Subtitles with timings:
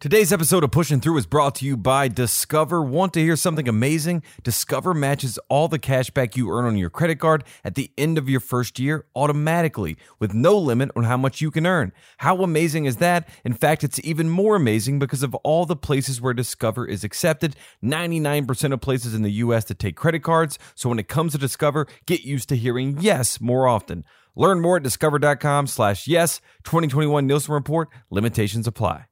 [0.00, 2.82] Today's episode of Pushing Through is brought to you by Discover.
[2.82, 4.22] Want to hear something amazing?
[4.44, 8.16] Discover matches all the cash back you earn on your credit card at the end
[8.16, 11.92] of your first year automatically with no limit on how much you can earn.
[12.18, 13.28] How amazing is that?
[13.44, 17.56] In fact, it's even more amazing because of all the places where Discover is accepted
[17.82, 20.60] 99% of places in the US to take credit cards.
[20.76, 24.04] So when it comes to Discover, get used to hearing yes more often.
[24.36, 26.40] Learn more at discover.com slash yes.
[26.62, 27.88] 2021 Nielsen Report.
[28.10, 29.06] Limitations apply.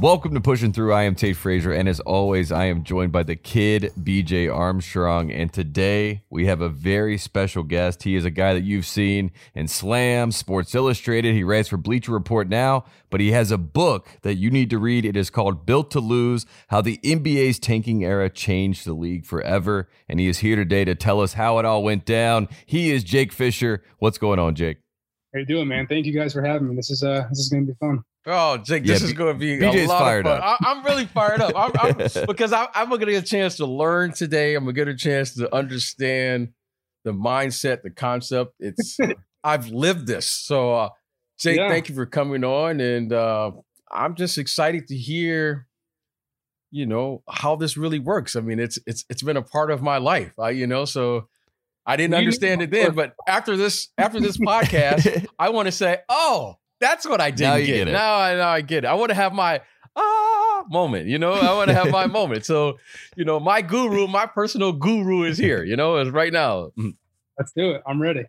[0.00, 0.92] Welcome to Pushing Through.
[0.92, 5.32] I am Tate Frazier, and as always, I am joined by the kid BJ Armstrong.
[5.32, 8.04] And today we have a very special guest.
[8.04, 11.34] He is a guy that you've seen in Slam, Sports Illustrated.
[11.34, 14.78] He writes for Bleacher Report now, but he has a book that you need to
[14.78, 15.04] read.
[15.04, 19.88] It is called Built to Lose How the NBA's Tanking Era Changed the League Forever.
[20.08, 22.46] And he is here today to tell us how it all went down.
[22.66, 23.82] He is Jake Fisher.
[23.98, 24.78] What's going on, Jake?
[25.34, 25.88] How you doing, man?
[25.88, 26.76] Thank you guys for having me.
[26.76, 28.04] This is uh this is gonna be fun.
[28.30, 30.48] Oh, Jake, this yeah, is going to be BJ's a lot fired of fun.
[30.48, 30.58] up.
[30.62, 33.56] I, am really fired up I'm, I'm, because I, am going to get a chance
[33.56, 34.54] to learn today.
[34.54, 36.50] I'm going to get a chance to understand
[37.04, 38.54] the mindset, the concept.
[38.60, 38.98] It's
[39.44, 40.28] I've lived this.
[40.28, 40.88] So, uh,
[41.38, 41.70] Jake, yeah.
[41.70, 43.52] thank you for coming on, and uh,
[43.90, 45.66] I'm just excited to hear,
[46.70, 48.36] you know, how this really works.
[48.36, 50.32] I mean, it's it's it's been a part of my life.
[50.38, 51.28] I, you know, so
[51.86, 55.98] I didn't understand it then, but after this after this podcast, I want to say,
[56.10, 57.84] oh that's what I didn't get.
[57.84, 58.88] get now I now I get it.
[58.88, 59.60] I want to have my
[59.96, 61.06] ah moment.
[61.08, 62.44] You know, I want to have my moment.
[62.44, 62.78] So,
[63.16, 65.64] you know, my guru, my personal guru is here.
[65.64, 66.70] You know, is right now.
[66.78, 66.94] Mm.
[67.38, 67.82] Let's do it.
[67.86, 68.24] I'm ready.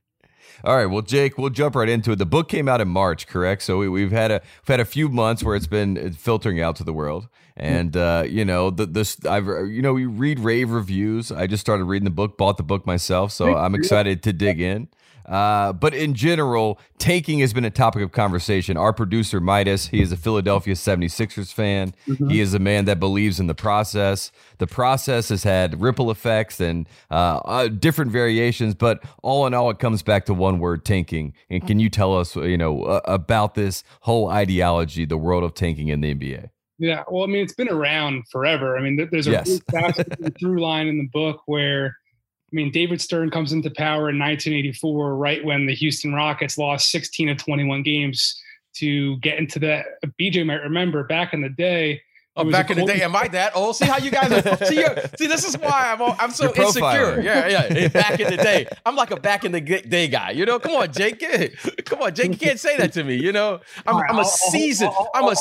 [0.63, 2.17] All right, well, Jake, we'll jump right into it.
[2.17, 3.61] The book came out in March, correct?
[3.61, 6.75] So we, have had a we've had a few months where it's been filtering out
[6.77, 10.71] to the world, and uh, you know, the this I've you know we read rave
[10.71, 11.31] reviews.
[11.31, 14.59] I just started reading the book, bought the book myself, so I'm excited to dig
[14.59, 14.89] in.
[15.29, 18.77] Uh, but in general, tanking has been a topic of conversation.
[18.77, 21.93] Our producer, Midas, he is a Philadelphia 76ers fan.
[22.07, 22.29] Mm-hmm.
[22.29, 24.31] He is a man that believes in the process.
[24.57, 29.69] The process has had ripple effects and uh, uh, different variations, but all in all,
[29.69, 31.35] it comes back to one word tanking.
[31.49, 35.53] And can you tell us, you know, uh, about this whole ideology, the world of
[35.53, 36.49] tanking in the NBA?
[36.79, 38.77] Yeah, well, I mean, it's been around forever.
[38.77, 39.59] I mean, there's a yes.
[40.39, 41.98] through line in the book where
[42.51, 46.89] I mean, David Stern comes into power in 1984, right when the Houston Rockets lost
[46.89, 48.41] 16 of 21 games
[48.77, 49.83] to get into the.
[50.19, 52.01] BJ might remember back in the day.
[52.35, 53.75] Oh, back in the day, am I that old?
[53.75, 54.57] See how you guys are.
[54.65, 54.85] See,
[55.17, 57.19] see this is why I'm I'm so insecure.
[57.21, 57.87] Yeah, yeah.
[57.89, 60.31] Back in the day, I'm like a back in the day guy.
[60.31, 61.19] You know, come on, Jake.
[61.85, 62.31] Come on, Jake.
[62.31, 63.15] You can't say that to me.
[63.15, 64.91] You know, I'm, right, I'm a seasoned.
[65.13, 65.35] I'm a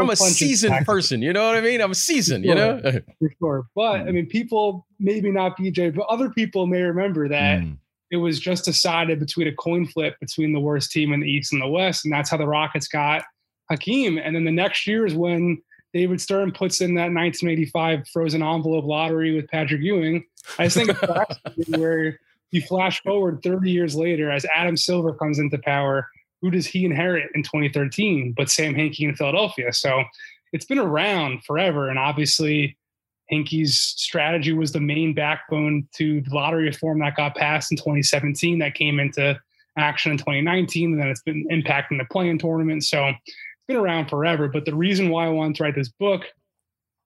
[0.00, 1.22] I'm a seasoned person.
[1.22, 1.80] You know what I mean?
[1.80, 2.44] I'm a seasoned.
[2.44, 2.80] You know,
[3.18, 3.66] for sure.
[3.74, 7.60] But I mean, people maybe not BJ, but other people may remember that.
[7.60, 7.76] Mm.
[8.10, 11.52] It was just decided between a coin flip between the worst team in the East
[11.52, 13.22] and the West, and that's how the Rockets got
[13.70, 14.18] Hakeem.
[14.18, 18.84] And then the next year is when David Stern puts in that 1985 frozen envelope
[18.84, 20.24] lottery with Patrick Ewing.
[20.58, 20.96] I just think
[21.76, 22.18] where
[22.50, 26.08] you flash forward 30 years later as Adam Silver comes into power.
[26.40, 28.34] Who does he inherit in 2013?
[28.36, 29.72] But Sam Hinkie in Philadelphia.
[29.72, 30.02] So
[30.52, 31.88] it's been around forever.
[31.88, 32.76] And obviously,
[33.32, 38.58] Hinkie's strategy was the main backbone to the lottery reform that got passed in 2017
[38.58, 39.40] that came into
[39.78, 40.92] action in 2019.
[40.92, 42.84] And then it's been impacting the play-in tournament.
[42.84, 43.12] So
[43.72, 44.48] been around forever.
[44.48, 46.22] But the reason why I wanted to write this book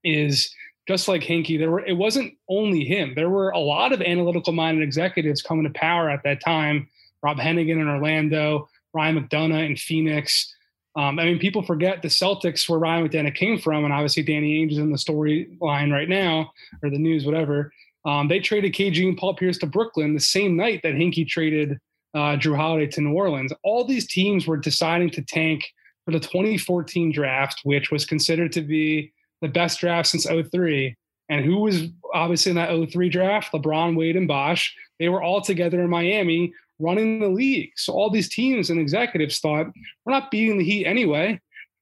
[0.04, 0.54] is
[0.88, 3.14] just like Hinkie, there were it wasn't only him.
[3.14, 6.88] There were a lot of analytical minded executives coming to power at that time.
[7.22, 10.52] Rob Hennigan in Orlando, Ryan McDonough in Phoenix.
[10.94, 14.64] Um, I mean, people forget the Celtics where Ryan McDonough came from, and obviously Danny
[14.64, 16.52] Ainge is in the storyline right now,
[16.82, 17.72] or the news, whatever.
[18.04, 21.78] Um, they traded KG and Paul Pierce to Brooklyn the same night that Hinkie traded
[22.14, 23.52] uh, Jrue Holiday to New Orleans.
[23.64, 25.66] All these teams were deciding to tank
[26.06, 29.12] for the 2014 draft, which was considered to be
[29.42, 30.96] the best draft since 03.
[31.28, 33.52] And who was obviously in that 03 draft?
[33.52, 34.74] LeBron, Wade, and Bosh.
[34.98, 37.72] They were all together in Miami running the league.
[37.76, 39.66] So all these teams and executives thought,
[40.04, 41.40] we're not beating the Heat anyway.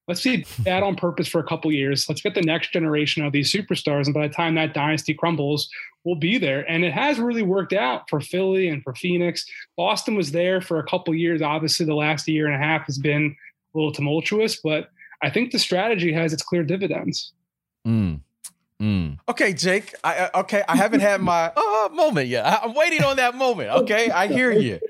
[0.08, 2.08] Let's be bad on purpose for a couple years.
[2.08, 4.04] Let's get the next generation of these superstars.
[4.04, 5.68] And by the time that dynasty crumbles,
[6.04, 6.70] we'll be there.
[6.70, 9.46] And it has really worked out for Philly and for Phoenix.
[9.76, 11.40] Boston was there for a couple years.
[11.40, 13.34] Obviously, the last year and a half has been
[13.74, 14.90] a little tumultuous, but
[15.22, 17.32] I think the strategy has its clear dividends.
[17.86, 18.20] Mm.
[18.80, 19.18] Mm.
[19.28, 19.94] Okay, Jake.
[20.02, 22.44] I, okay, I haven't had my uh, moment yet.
[22.44, 23.70] I, am waiting on that moment.
[23.70, 24.80] Okay, I hear you.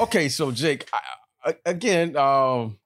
[0.00, 0.88] okay, so Jake,
[1.44, 2.78] I, again, um,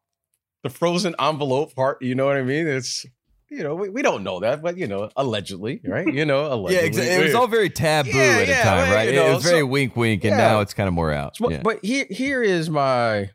[0.63, 2.03] the frozen envelope part.
[2.03, 2.67] You know what I mean?
[2.67, 3.07] It's
[3.53, 6.07] you know, we, we don't know that, but you know, allegedly, right?
[6.07, 6.75] You know, allegedly.
[6.75, 7.15] yeah, exactly.
[7.15, 9.09] It was all very taboo yeah, at yeah, the time, right?
[9.11, 10.49] You know, it was very so, wink, wink, and yeah.
[10.49, 11.37] now it's kind of more out.
[11.37, 11.61] So, yeah.
[11.63, 13.31] But here, here is my.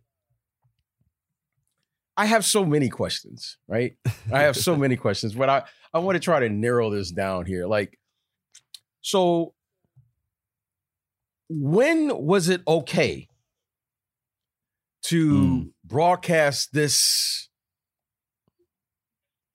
[2.17, 3.95] I have so many questions, right?
[4.33, 7.45] I have so many questions, but I I want to try to narrow this down
[7.45, 7.67] here.
[7.67, 7.97] Like,
[9.01, 9.53] so
[11.49, 13.29] when was it okay
[15.03, 15.71] to mm.
[15.85, 17.49] broadcast this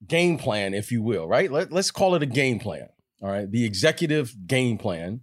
[0.07, 1.51] game plan, if you will, right?
[1.51, 2.87] Let, let's call it a game plan.
[3.21, 3.49] All right.
[3.49, 5.21] The executive game plan,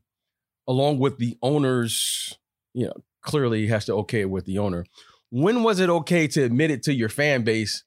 [0.69, 2.38] along with the owner's,
[2.72, 4.86] you know, clearly has to okay with the owner.
[5.31, 7.85] When was it okay to admit it to your fan base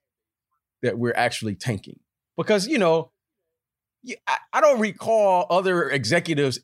[0.81, 1.99] that we're actually tanking?
[2.37, 3.11] Because, you know,
[4.51, 6.59] I don't recall other executives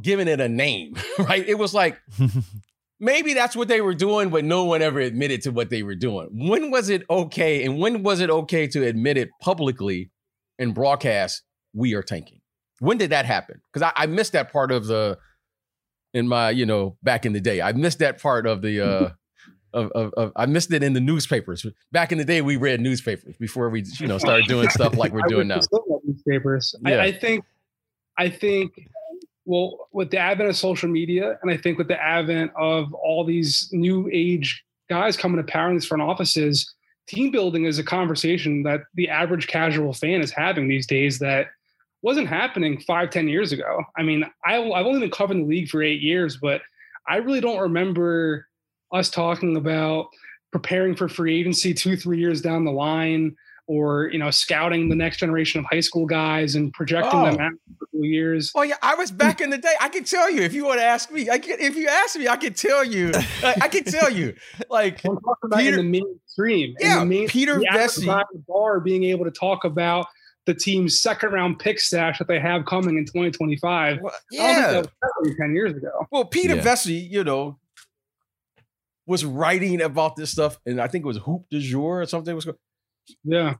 [0.00, 1.46] giving it a name, right?
[1.46, 2.00] It was like,
[3.00, 5.94] maybe that's what they were doing, but no one ever admitted to what they were
[5.94, 6.28] doing.
[6.32, 7.64] When was it okay?
[7.64, 10.10] And when was it okay to admit it publicly
[10.58, 11.42] and broadcast,
[11.72, 12.40] we are tanking?
[12.80, 13.60] When did that happen?
[13.72, 15.18] Because I, I, missed that part of the,
[16.14, 17.62] in my, you know, back in the day.
[17.62, 19.10] I missed that part of the, uh,
[19.72, 21.66] of, of, of, I missed it in the newspapers.
[21.90, 25.12] Back in the day, we read newspapers before we, you know, started doing stuff like
[25.12, 25.60] we're doing now.
[26.04, 26.74] Newspapers.
[26.84, 26.96] Yeah.
[26.96, 27.44] I, I think,
[28.18, 28.88] I think
[29.44, 33.24] well, with the advent of social media, and I think with the advent of all
[33.24, 36.72] these new age guys coming to power in these front offices,
[37.06, 41.48] team building is a conversation that the average casual fan is having these days that
[42.02, 43.82] wasn't happening five, ten years ago.
[43.96, 46.62] I mean, I, I've only been covering the league for eight years, but
[47.08, 48.46] I really don't remember
[48.92, 50.08] us talking about
[50.50, 53.34] preparing for free agency two, three years down the line
[53.66, 57.24] or you know scouting the next generation of high school guys and projecting oh.
[57.24, 58.50] them out for years.
[58.54, 59.74] Oh yeah, I was back in the day.
[59.80, 61.30] I can tell you if you want to ask me.
[61.30, 63.12] I can, if you ask me, I can tell you.
[63.42, 64.34] I can tell you.
[64.68, 66.74] Like I'm talking about Peter, in the mainstream.
[66.80, 70.06] Yeah, in the main, Peter the the bar being able to talk about
[70.46, 74.00] the team's second round pick stash that they have coming in 2025.
[74.02, 74.82] Well, yeah,
[75.38, 76.06] 10 years ago.
[76.10, 76.62] Well, Peter yeah.
[76.62, 77.58] Vecsey, you know,
[79.06, 82.34] was writing about this stuff, and I think it was Hoop du Jour or something
[82.34, 82.58] was going.
[83.24, 83.54] Yeah.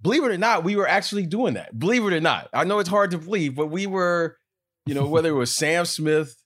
[0.00, 1.78] Believe it or not, we were actually doing that.
[1.78, 2.48] Believe it or not.
[2.52, 4.36] I know it's hard to believe, but we were,
[4.86, 6.36] you know, whether it was Sam Smith,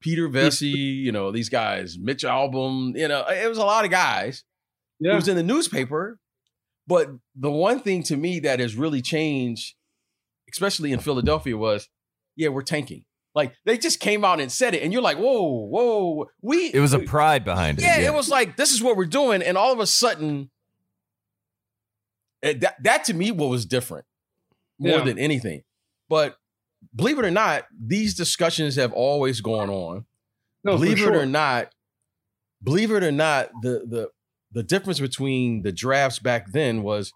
[0.00, 3.90] Peter Vecsey, you know, these guys, Mitch Albom, you know, it was a lot of
[3.90, 4.44] guys.
[5.00, 5.12] Yeah.
[5.12, 6.18] It was in the newspaper.
[6.86, 9.74] But the one thing to me that has really changed,
[10.50, 11.88] especially in Philadelphia, was
[12.34, 13.04] yeah, we're tanking.
[13.38, 16.28] Like they just came out and said it, and you're like, whoa, whoa.
[16.42, 17.82] We it was a pride behind it.
[17.82, 20.50] Yeah, yeah, it was like this is what we're doing, and all of a sudden,
[22.42, 24.06] eh, that that to me what was different
[24.80, 25.04] more yeah.
[25.04, 25.62] than anything.
[26.08, 26.36] But
[26.92, 30.06] believe it or not, these discussions have always gone on.
[30.64, 31.72] No, believe it or not,
[32.60, 34.08] believe it or not, the the
[34.50, 37.12] the difference between the drafts back then was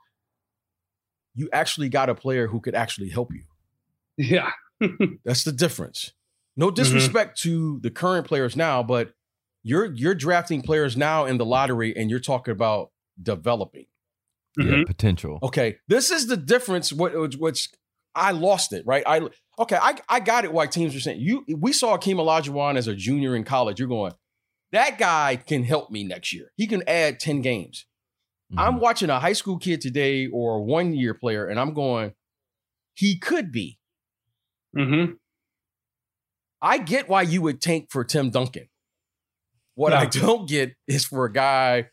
[1.34, 3.42] you actually got a player who could actually help you.
[4.16, 4.52] Yeah.
[5.24, 6.12] That's the difference.
[6.56, 6.74] No mm-hmm.
[6.74, 7.48] disrespect mm-hmm.
[7.48, 9.12] to the current players now, but
[9.62, 12.90] you're you're drafting players now in the lottery and you're talking about
[13.20, 13.86] developing
[14.58, 14.72] mm-hmm.
[14.72, 15.38] yeah, potential.
[15.42, 16.92] Okay, this is the difference.
[16.92, 17.68] What which
[18.14, 19.02] I lost it right.
[19.06, 19.28] I
[19.58, 20.52] okay, I I got it.
[20.52, 21.44] Why teams are saying you?
[21.56, 23.78] We saw Akeem Olajuwon as a junior in college.
[23.78, 24.12] You're going,
[24.72, 26.52] that guy can help me next year.
[26.56, 27.86] He can add ten games.
[28.52, 28.58] Mm-hmm.
[28.58, 32.12] I'm watching a high school kid today or a one year player, and I'm going,
[32.94, 33.78] he could be.
[34.76, 35.04] Hmm.
[36.60, 38.68] I get why you would tank for Tim Duncan.
[39.74, 39.92] What.
[39.92, 41.88] I don't get is for a guy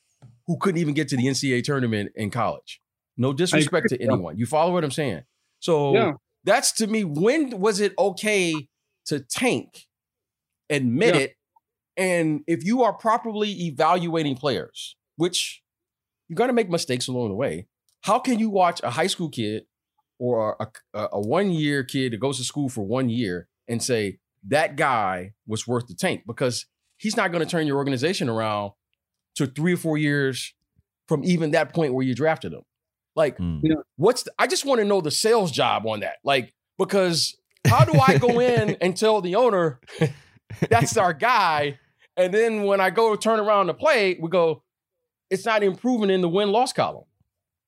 [0.48, 2.82] who couldn't even get to the NCAA tournament in college.
[3.18, 4.38] No disrespect to anyone.
[4.38, 5.24] You follow what I'm saying?
[5.60, 6.12] So yeah.
[6.44, 8.68] that's to me, when was it okay
[9.08, 9.86] to tank,
[10.70, 11.22] admit yeah.
[11.22, 11.36] it?
[11.98, 15.62] And if you are properly evaluating players, which
[16.30, 17.68] you're going to make mistakes along the way,
[18.04, 19.64] how can you watch a high school kid
[20.20, 23.82] or a, a, a one year kid that goes to school for one year and
[23.82, 26.24] say, that guy was worth the tank?
[26.28, 26.66] Because
[26.98, 28.72] he's not going to turn your organization around
[29.36, 30.54] to three or four years
[31.08, 32.62] from even that point where you drafted him.
[33.16, 33.62] Like, mm.
[33.98, 36.18] what's the, I just want to know the sales job on that.
[36.24, 37.36] Like, because
[37.68, 39.80] how do I go in and tell the owner
[40.70, 41.80] that's our guy?
[42.16, 44.64] And then when I go turn around to play, we go,
[45.30, 47.06] it's not improving in the win loss column.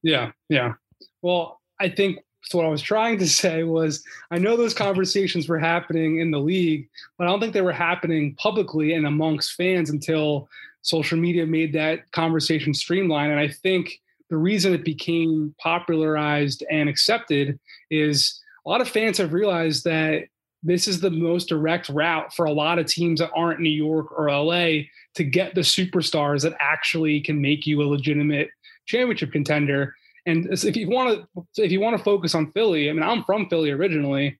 [0.04, 0.74] Yeah, yeah.
[1.22, 5.48] Well, I think So what I was trying to say was, I know those conversations
[5.48, 9.54] were happening in the league, but I don't think they were happening publicly and amongst
[9.54, 10.50] fans until
[10.82, 13.32] social media made that conversation streamlined.
[13.32, 19.18] And I think the reason it became popularized and accepted is a lot of fans
[19.18, 20.24] have realized that
[20.64, 24.12] this is the most direct route for a lot of teams that aren't New York
[24.18, 24.84] or LA
[25.16, 28.50] to get the superstars that actually can make you a legitimate
[28.86, 29.96] championship contender.
[30.26, 31.26] And if you want
[31.56, 34.40] to, if you want to focus on Philly, I mean, I'm from Philly originally.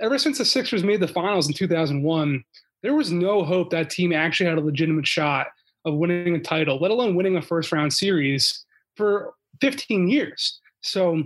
[0.00, 2.44] Ever since the Sixers made the finals in 2001,
[2.82, 5.48] there was no hope that team actually had a legitimate shot
[5.84, 8.64] of winning a title, let alone winning a first round series
[8.96, 10.60] for 15 years.
[10.82, 11.22] So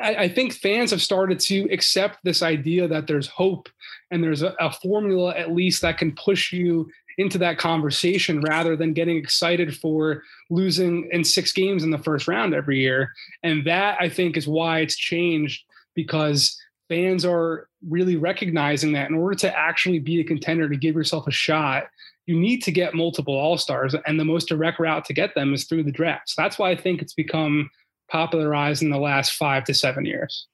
[0.00, 3.68] I, I, think fans have started to accept this idea that there's hope
[4.10, 8.76] and there's a, a formula at least that can push you into that conversation rather
[8.76, 13.12] than getting excited for losing in six games in the first round every year.
[13.42, 16.56] And that I think is why it's changed because
[16.88, 21.26] fans are really recognizing that in order to actually be a contender to give yourself
[21.26, 21.84] a shot,
[22.26, 25.54] you need to get multiple all stars, and the most direct route to get them
[25.54, 26.28] is through the draft.
[26.28, 27.70] So that's why I think it's become
[28.10, 30.46] popularized in the last five to seven years.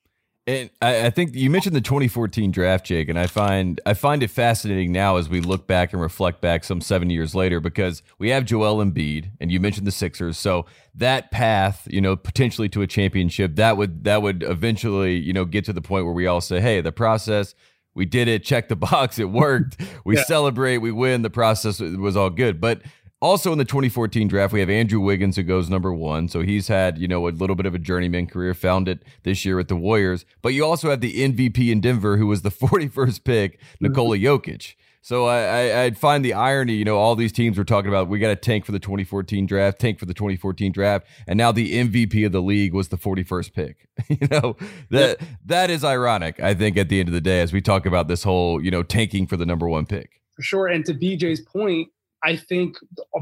[0.47, 4.23] And I, I, think you mentioned the 2014 draft, Jake, and I find I find
[4.23, 8.03] it fascinating now as we look back and reflect back some seven years later because
[8.19, 12.69] we have Joel Embiid, and you mentioned the Sixers, so that path, you know, potentially
[12.71, 16.15] to a championship, that would that would eventually, you know, get to the point where
[16.15, 17.55] we all say, hey, the process
[17.95, 19.81] we did it, check the box, it worked.
[20.05, 20.25] We yeah.
[20.25, 21.23] celebrate, we win.
[21.23, 22.61] The process was all good.
[22.61, 22.83] But
[23.25, 26.29] also in the 2014 draft, we have Andrew Wiggins who goes number one.
[26.29, 29.47] So he's had, you know, a little bit of a journeyman career, found it this
[29.47, 30.27] year with the Warriors.
[30.43, 34.75] But you also have the MVP in Denver who was the 41st pick, Nikola Jokic.
[35.01, 38.09] So I, I would find the irony, you know, all these teams were talking about
[38.09, 41.53] we got a tank for the 2014 draft, tank for the 2014 draft, and now
[41.53, 43.89] the MVP of the league was the 41st pick.
[44.09, 44.57] you know
[44.91, 46.41] that that is ironic.
[46.41, 48.71] I think at the end of the day, as we talk about this whole, you
[48.71, 50.23] know, tanking for the number one pick.
[50.37, 51.89] For sure, and to BJ's point,
[52.25, 52.77] I think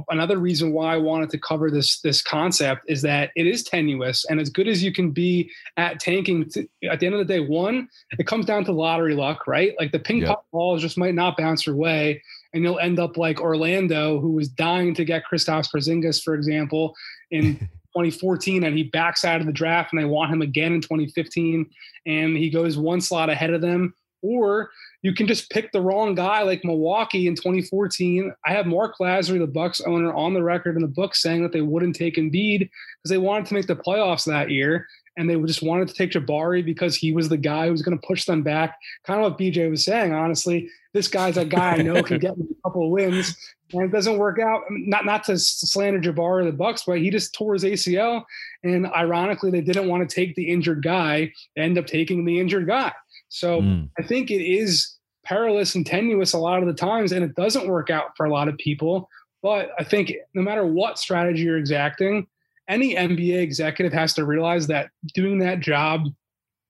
[0.08, 4.24] another reason why I wanted to cover this this concept is that it is tenuous,
[4.26, 7.24] and as good as you can be at tanking, to, at the end of the
[7.24, 9.74] day, one, it comes down to lottery luck, right?
[9.78, 10.28] Like the ping yep.
[10.28, 12.22] pong balls just might not bounce your way,
[12.54, 16.94] and you'll end up like Orlando, who was dying to get Kristaps Porzingis, for example,
[17.30, 17.56] in
[17.96, 21.68] 2014, and he backs out of the draft, and they want him again in 2015,
[22.06, 24.70] and he goes one slot ahead of them, or
[25.02, 28.32] you can just pick the wrong guy like Milwaukee in 2014.
[28.46, 31.52] I have Mark Lasry, the Bucks owner, on the record in the book saying that
[31.52, 34.86] they wouldn't take Embiid because they wanted to make the playoffs that year.
[35.18, 37.98] And they just wanted to take Jabari because he was the guy who was going
[37.98, 38.78] to push them back.
[39.04, 40.70] Kind of what BJ was saying, honestly.
[40.94, 43.36] This guy's a guy I know can get me a couple of wins.
[43.72, 44.62] And it doesn't work out.
[44.70, 48.24] Not not to slander Jabari or the Bucks, but he just tore his ACL.
[48.62, 51.32] And ironically, they didn't want to take the injured guy.
[51.56, 52.92] They end up taking the injured guy.
[53.32, 53.88] So mm.
[53.98, 57.66] I think it is perilous and tenuous a lot of the times, and it doesn't
[57.66, 59.08] work out for a lot of people.
[59.42, 62.26] But I think no matter what strategy you're exacting,
[62.68, 66.08] any NBA executive has to realize that doing that job,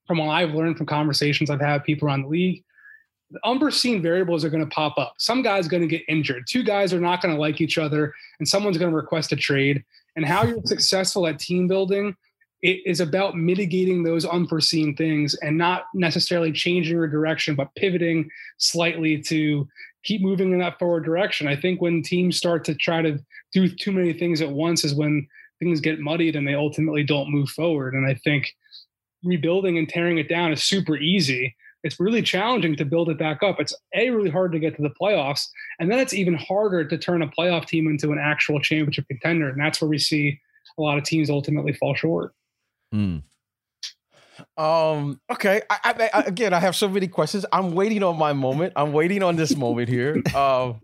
[0.06, 2.64] from what I've learned from conversations I've had with people around the league,
[3.32, 5.14] the unforeseen variables are going to pop up.
[5.18, 6.44] Some guy's going to get injured.
[6.48, 9.36] Two guys are not going to like each other, and someone's going to request a
[9.36, 9.82] trade.
[10.14, 12.14] And how you're successful at team building
[12.62, 18.30] it is about mitigating those unforeseen things and not necessarily changing your direction, but pivoting
[18.58, 19.68] slightly to
[20.04, 21.48] keep moving in that forward direction.
[21.48, 23.18] I think when teams start to try to
[23.52, 25.26] do too many things at once is when
[25.58, 27.94] things get muddied and they ultimately don't move forward.
[27.94, 28.52] And I think
[29.24, 31.54] rebuilding and tearing it down is super easy.
[31.84, 33.58] It's really challenging to build it back up.
[33.58, 35.48] It's a really hard to get to the playoffs,
[35.80, 39.48] and then it's even harder to turn a playoff team into an actual championship contender.
[39.48, 40.40] And that's where we see
[40.78, 42.34] a lot of teams ultimately fall short.
[42.92, 43.22] Mm.
[44.56, 45.20] Um.
[45.30, 45.62] Okay.
[45.70, 47.46] I, I, I, again, I have so many questions.
[47.52, 48.72] I'm waiting on my moment.
[48.76, 50.22] I'm waiting on this moment here.
[50.34, 50.80] Um.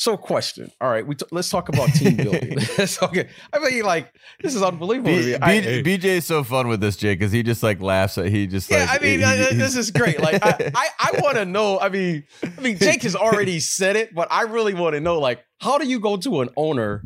[0.00, 0.72] So, question.
[0.80, 2.56] All right, we t- let's talk about team building.
[3.02, 4.10] okay, I mean, like
[4.42, 5.10] this is unbelievable.
[5.12, 8.28] B- B- BJ is so fun with this, Jay, because he just like laughs at.
[8.28, 8.86] He just yeah.
[8.86, 10.18] Like, I mean, he, uh, this is great.
[10.18, 11.78] Like, I, I, I want to know.
[11.78, 15.18] I mean, I mean, Jake has already said it, but I really want to know,
[15.18, 17.02] like, how do you go to an owner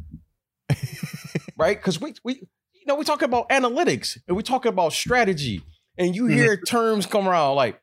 [1.57, 1.77] right?
[1.77, 5.63] Because we we you know we talk about analytics and we talk about strategy,
[5.99, 6.65] and you hear mm-hmm.
[6.65, 7.81] terms come around like,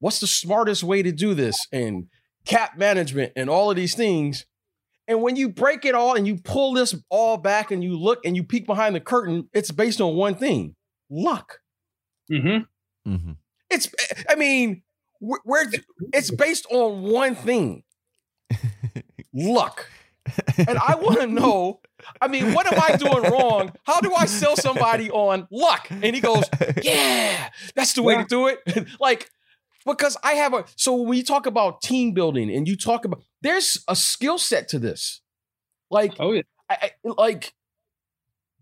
[0.00, 2.06] what's the smartest way to do this, and
[2.44, 4.46] cap management, and all of these things.
[5.06, 8.24] And when you break it all and you pull this all back and you look
[8.24, 10.76] and you peek behind the curtain, it's based on one thing:
[11.10, 11.58] luck.
[12.30, 13.12] Mm-hmm.
[13.12, 13.32] Mm-hmm.
[13.70, 13.88] It's,
[14.28, 14.82] I mean,
[15.20, 15.70] where
[16.12, 17.82] it's based on one thing:
[19.34, 19.88] luck.
[20.56, 21.80] And I want to know,
[22.20, 23.72] I mean, what am I doing wrong?
[23.84, 25.88] How do I sell somebody on luck?
[25.90, 26.44] And he goes,
[26.82, 28.22] Yeah, that's the way yeah.
[28.22, 28.88] to do it.
[29.00, 29.30] like,
[29.86, 33.22] because I have a so when you talk about team building and you talk about
[33.42, 35.20] there's a skill set to this.
[35.90, 37.52] Like, oh yeah, I, I, like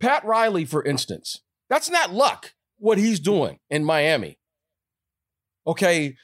[0.00, 4.38] Pat Riley, for instance, that's not luck what he's doing in Miami.
[5.64, 6.16] Okay,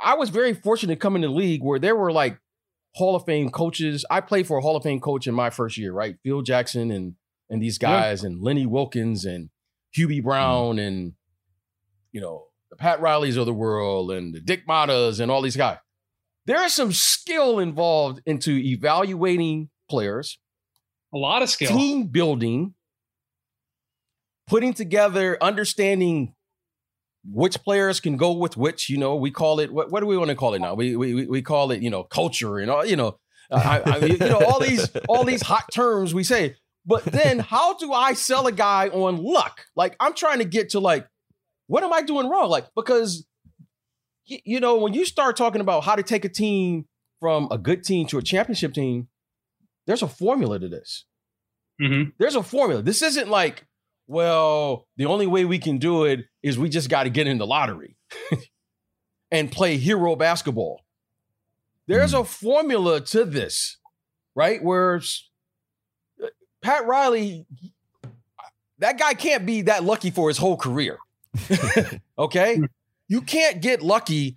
[0.00, 2.38] I was very fortunate to come in the league where there were like
[2.96, 4.06] Hall of Fame coaches.
[4.10, 6.16] I played for a Hall of Fame coach in my first year, right?
[6.24, 7.14] Phil Jackson and
[7.50, 8.28] and these guys yeah.
[8.28, 9.50] and Lenny Wilkins and
[9.96, 10.86] Hubie Brown mm.
[10.86, 11.12] and
[12.10, 15.56] you know the Pat Rileys of the world and the Dick Mottas and all these
[15.56, 15.76] guys.
[16.46, 20.38] There is some skill involved into evaluating players.
[21.12, 21.68] A lot of skill.
[21.68, 22.74] Team building,
[24.46, 26.34] putting together, understanding
[27.30, 28.88] which players can go with which.
[28.88, 30.74] You know, we call it what, what do we want to call it now?
[30.74, 33.18] We we we call it you know culture and all you know.
[33.48, 36.56] I, I, you know all these all these hot terms we say.
[36.88, 39.66] But then, how do I sell a guy on luck?
[39.74, 41.08] Like I'm trying to get to like
[41.66, 42.48] what am I doing wrong?
[42.48, 43.26] Like, because,
[44.24, 46.86] you know, when you start talking about how to take a team
[47.20, 49.08] from a good team to a championship team,
[49.86, 51.04] there's a formula to this.
[51.80, 52.10] Mm-hmm.
[52.18, 52.82] There's a formula.
[52.82, 53.66] This isn't like,
[54.06, 57.38] well, the only way we can do it is we just got to get in
[57.38, 57.96] the lottery
[59.30, 60.82] and play hero basketball.
[61.86, 62.22] There's mm-hmm.
[62.22, 63.78] a formula to this,
[64.34, 64.62] right?
[64.62, 65.00] Where
[66.22, 66.26] uh,
[66.62, 67.46] Pat Riley,
[68.78, 70.98] that guy can't be that lucky for his whole career.
[72.18, 72.60] okay?
[73.08, 74.36] You can't get lucky.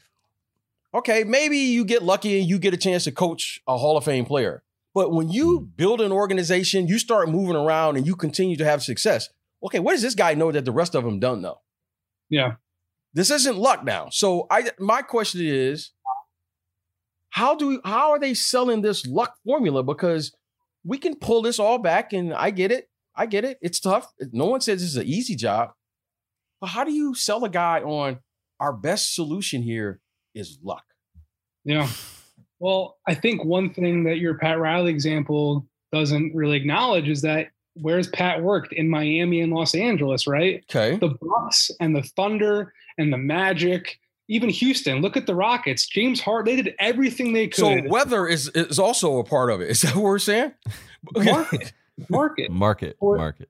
[0.93, 4.03] Okay, maybe you get lucky and you get a chance to coach a Hall of
[4.03, 4.63] Fame player.
[4.95, 5.65] But when you hmm.
[5.75, 9.29] build an organization, you start moving around and you continue to have success.
[9.63, 11.59] Okay, what does this guy know that the rest of them don't know?
[12.29, 12.53] Yeah.
[13.13, 14.09] This isn't luck now.
[14.11, 15.91] So I my question is
[17.31, 20.35] how do we, how are they selling this luck formula because
[20.83, 22.89] we can pull this all back and I get it.
[23.15, 23.57] I get it.
[23.61, 24.11] It's tough.
[24.31, 25.71] No one says this is an easy job.
[26.61, 28.19] But how do you sell a guy on
[28.59, 29.99] our best solution here
[30.35, 30.83] is luck?
[31.63, 31.89] Yeah.
[32.59, 37.47] Well, I think one thing that your Pat Riley example doesn't really acknowledge is that
[37.81, 40.63] where's Pat worked in Miami and Los Angeles, right?
[40.69, 40.97] Okay.
[40.97, 45.01] The Bucks and the Thunder and the Magic, even Houston.
[45.01, 45.87] Look at the Rockets.
[45.87, 47.83] James Hart, they did everything they could.
[47.83, 49.69] So weather is is also a part of it.
[49.69, 50.53] Is that what we're saying?
[51.15, 51.73] Market.
[52.09, 52.51] market.
[52.51, 52.97] Market.
[53.01, 53.49] market.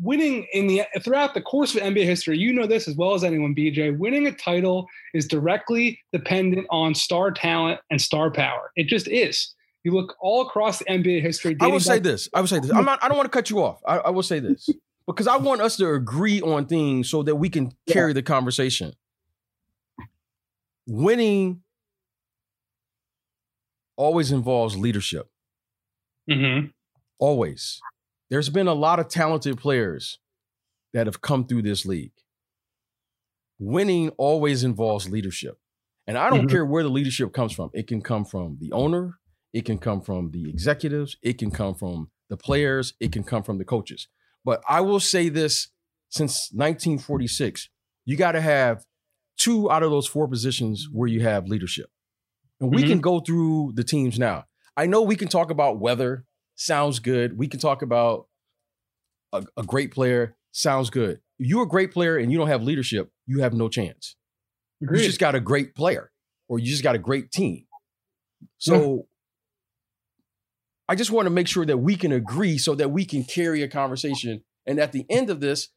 [0.00, 3.24] Winning in the throughout the course of NBA history, you know this as well as
[3.24, 3.96] anyone, BJ.
[3.96, 8.70] Winning a title is directly dependent on star talent and star power.
[8.76, 9.54] It just is.
[9.84, 11.56] You look all across the NBA history.
[11.60, 12.28] I will say this.
[12.34, 12.70] I will say this.
[12.72, 13.02] I'm not.
[13.02, 13.80] I don't want to cut you off.
[13.86, 14.68] I, I will say this
[15.06, 18.14] because I want us to agree on things so that we can carry yeah.
[18.14, 18.92] the conversation.
[20.86, 21.62] Winning
[23.96, 25.30] always involves leadership.
[26.30, 26.68] Mm-hmm.
[27.18, 27.80] Always.
[28.30, 30.18] There's been a lot of talented players
[30.92, 32.12] that have come through this league.
[33.58, 35.58] Winning always involves leadership.
[36.06, 36.48] And I don't mm-hmm.
[36.48, 37.70] care where the leadership comes from.
[37.74, 39.17] It can come from the owner,
[39.52, 43.42] it can come from the executives, it can come from the players, it can come
[43.42, 44.08] from the coaches.
[44.44, 45.68] But I will say this
[46.10, 47.68] since 1946,
[48.04, 48.84] you got to have
[49.36, 51.90] two out of those four positions where you have leadership.
[52.60, 52.90] And we mm-hmm.
[52.90, 54.44] can go through the teams now.
[54.76, 56.24] I know we can talk about weather
[56.58, 57.38] sounds good.
[57.38, 58.26] We can talk about
[59.32, 61.20] a, a great player, sounds good.
[61.38, 64.16] You're a great player and you don't have leadership, you have no chance.
[64.82, 65.00] Agreed.
[65.00, 66.10] You just got a great player
[66.48, 67.64] or you just got a great team.
[68.58, 69.06] So.
[70.88, 73.62] I just want to make sure that we can agree so that we can carry
[73.62, 74.42] a conversation.
[74.66, 75.68] And at the end of this,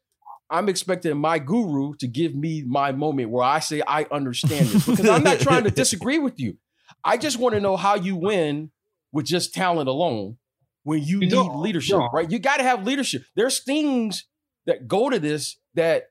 [0.49, 4.85] I'm expecting my guru to give me my moment where I say I understand this
[4.85, 6.57] because I'm not trying to disagree with you.
[7.03, 8.71] I just want to know how you win
[9.11, 10.37] with just talent alone
[10.83, 12.29] when you, you need leadership, right?
[12.29, 13.23] You got to have leadership.
[13.35, 14.25] There's things
[14.65, 16.05] that go to this that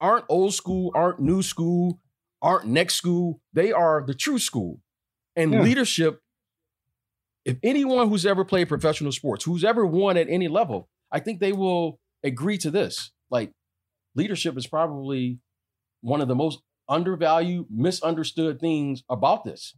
[0.00, 2.00] aren't old school, aren't new school,
[2.42, 3.40] aren't next school.
[3.52, 4.80] They are the true school.
[5.36, 5.62] And yeah.
[5.62, 6.20] leadership,
[7.44, 11.40] if anyone who's ever played professional sports, who's ever won at any level, I think
[11.40, 13.10] they will agree to this.
[13.30, 13.52] Like,
[14.14, 15.38] leadership is probably
[16.00, 19.74] one of the most undervalued, misunderstood things about this.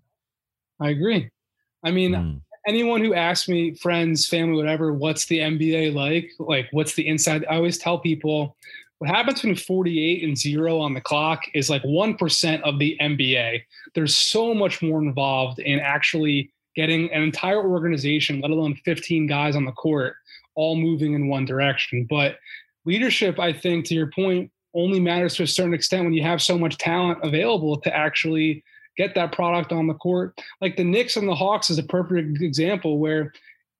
[0.80, 1.30] I agree.
[1.84, 6.30] I mean, mm anyone who asks me, friends, family, whatever, what's the NBA like?
[6.38, 7.44] Like, what's the inside?
[7.50, 8.56] I always tell people
[8.98, 13.62] what happens between 48 and zero on the clock is like 1% of the NBA.
[13.94, 19.56] There's so much more involved in actually getting an entire organization, let alone 15 guys
[19.56, 20.14] on the court,
[20.54, 22.06] all moving in one direction.
[22.08, 22.38] But
[22.84, 26.40] leadership, I think, to your point, only matters to a certain extent when you have
[26.40, 28.62] so much talent available to actually
[28.96, 30.38] get that product on the court.
[30.60, 33.32] Like the Knicks and the Hawks is a perfect example where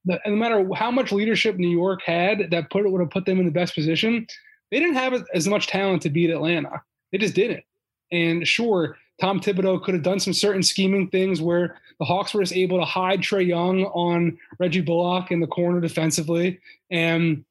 [0.04, 3.44] no matter how much leadership New York had that put would have put them in
[3.44, 4.26] the best position,
[4.70, 6.82] they didn't have as much talent to beat Atlanta.
[7.12, 7.64] They just didn't.
[8.10, 12.42] And sure, Tom Thibodeau could have done some certain scheming things where the Hawks were
[12.42, 16.58] just able to hide Trae Young on Reggie Bullock in the corner defensively.
[16.90, 17.44] And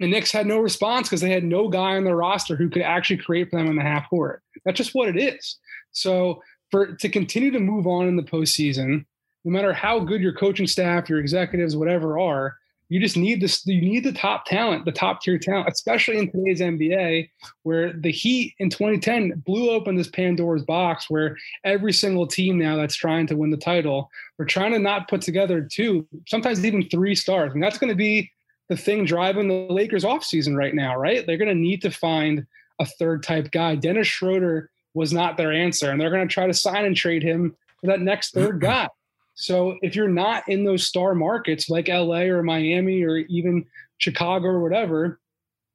[0.00, 2.82] the Knicks had no response because they had no guy on their roster who could
[2.82, 4.42] actually create for them in the half court.
[4.64, 5.58] That's just what it is.
[5.92, 9.04] So for to continue to move on in the postseason,
[9.44, 12.56] no matter how good your coaching staff, your executives, whatever are,
[12.88, 13.66] you just need this.
[13.66, 17.30] You need the top talent, the top tier talent, especially in today's NBA,
[17.62, 22.76] where the Heat in 2010 blew open this Pandora's box, where every single team now
[22.76, 26.88] that's trying to win the title, we're trying to not put together two, sometimes even
[26.88, 28.30] three stars, and that's going to be
[28.68, 31.26] the thing driving the Lakers offseason right now, right?
[31.26, 32.46] They're going to need to find
[32.78, 33.76] a third type guy.
[33.76, 37.22] Dennis Schroeder was not their answer, and they're going to try to sign and trade
[37.22, 38.88] him for that next third guy.
[39.34, 43.66] So if you're not in those star markets like LA or Miami or even
[43.98, 45.20] Chicago or whatever,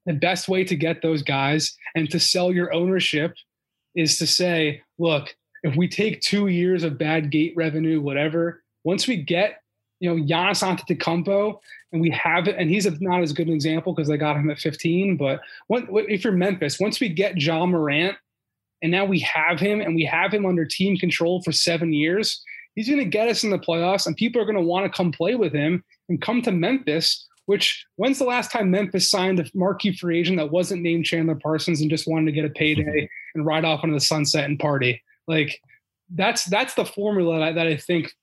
[0.05, 3.35] the best way to get those guys and to sell your ownership
[3.95, 9.07] is to say, look, if we take two years of bad gate revenue, whatever, once
[9.07, 9.61] we get,
[9.99, 11.59] you know, Giannis Antetokounmpo
[11.91, 14.49] and we have it, and he's not as good an example because they got him
[14.49, 18.15] at 15, but when, if you're Memphis, once we get Ja Morant
[18.81, 22.41] and now we have him and we have him under team control for seven years,
[22.79, 24.97] he's going to get us in the playoffs and people are going to want to
[24.97, 27.27] come play with him and come to Memphis.
[27.45, 31.35] Which when's the last time Memphis signed a marquee free agent that wasn't named Chandler
[31.35, 34.57] Parsons and just wanted to get a payday and ride off into the sunset and
[34.57, 35.01] party?
[35.27, 35.59] Like
[36.15, 38.13] that's that's the formula that, that I think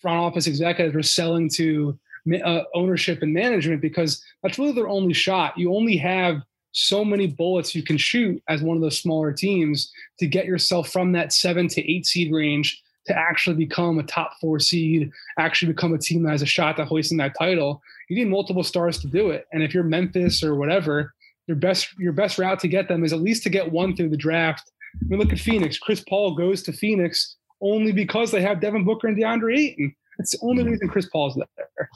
[0.00, 1.98] front office executives are selling to
[2.42, 5.58] uh, ownership and management because that's really their only shot.
[5.58, 6.40] You only have
[6.72, 10.88] so many bullets you can shoot as one of those smaller teams to get yourself
[10.90, 15.72] from that seven to eight seed range to actually become a top four seed, actually
[15.72, 17.82] become a team that has a shot at hoisting that title.
[18.08, 19.46] You need multiple stars to do it.
[19.52, 21.14] And if you're Memphis or whatever,
[21.46, 24.10] your best your best route to get them is at least to get one through
[24.10, 24.70] the draft.
[25.00, 25.78] I mean, look at Phoenix.
[25.78, 29.94] Chris Paul goes to Phoenix only because they have Devin Booker and DeAndre Ayton.
[30.18, 30.72] That's the only mm-hmm.
[30.72, 31.90] reason Chris Paul's there.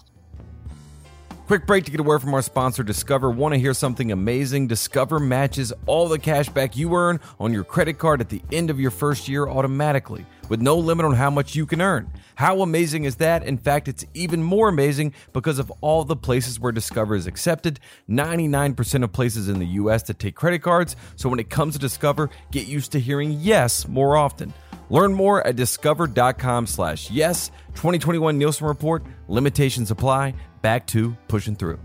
[1.51, 3.29] Quick break to get a word from our sponsor, Discover.
[3.33, 4.69] Want to hear something amazing?
[4.69, 8.71] Discover matches all the cash back you earn on your credit card at the end
[8.71, 12.09] of your first year automatically, with no limit on how much you can earn.
[12.37, 13.43] How amazing is that?
[13.43, 17.81] In fact, it's even more amazing because of all the places where Discover is accepted
[18.09, 20.95] 99% of places in the US that take credit cards.
[21.17, 24.55] So when it comes to Discover, get used to hearing yes more often.
[24.91, 27.51] Learn more at discover.com slash yes.
[27.69, 29.03] 2021 Nielsen Report.
[29.29, 31.79] Limitations apply back to pushing through.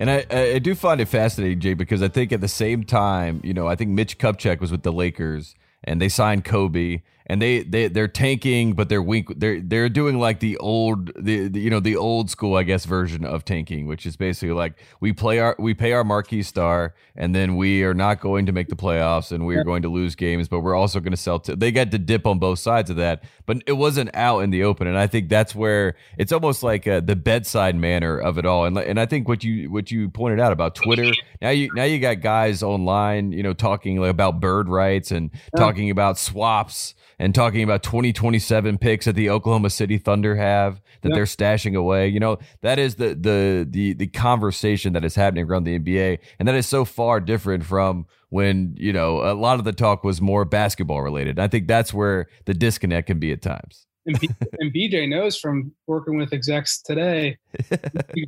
[0.00, 3.40] And I, I do find it fascinating, Jay, because I think at the same time,
[3.44, 7.40] you know, I think Mitch Kupchak was with the Lakers and they signed Kobe and
[7.40, 9.28] they they they're tanking, but they're weak.
[9.36, 12.84] They're they're doing like the old the, the, you know the old school I guess
[12.84, 16.94] version of tanking, which is basically like we play our we pay our marquee star,
[17.16, 19.88] and then we are not going to make the playoffs, and we are going to
[19.88, 21.40] lose games, but we're also going to sell.
[21.40, 24.50] T- they got to dip on both sides of that, but it wasn't out in
[24.50, 28.36] the open, and I think that's where it's almost like uh, the bedside manner of
[28.36, 31.50] it all, and and I think what you what you pointed out about Twitter now
[31.50, 36.18] you now you got guys online, you know, talking about bird rights and talking about
[36.18, 41.16] swaps and talking about 2027 picks that the Oklahoma City Thunder have that yep.
[41.16, 42.08] they're stashing away.
[42.08, 46.18] You know, that is the the the the conversation that is happening around the NBA
[46.38, 50.02] and that is so far different from when, you know, a lot of the talk
[50.02, 51.38] was more basketball related.
[51.38, 53.86] I think that's where the disconnect can be at times.
[54.06, 57.38] and, B- and BJ knows from working with execs today,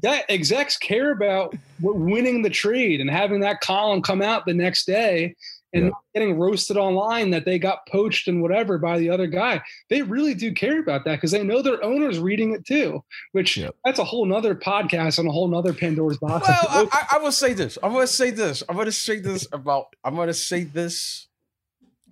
[0.03, 4.87] that execs care about winning the trade and having that column come out the next
[4.87, 5.35] day
[5.73, 5.91] and yeah.
[6.15, 9.63] getting roasted online that they got poached and whatever by the other guy.
[9.91, 13.03] They really do care about that because they know their owner's reading it too,
[13.33, 16.49] which that's a whole nother podcast and a whole nother Pandora's box.
[16.49, 17.79] Well, I, I, will say this.
[17.83, 18.63] I'm going to say this.
[18.69, 21.29] I'm going to say this about, I'm going to say this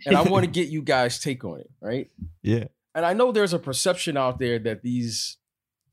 [0.07, 1.71] and I want to get you guys take on it.
[1.81, 2.11] Right.
[2.43, 2.65] Yeah.
[2.95, 5.39] And I know there's a perception out there that these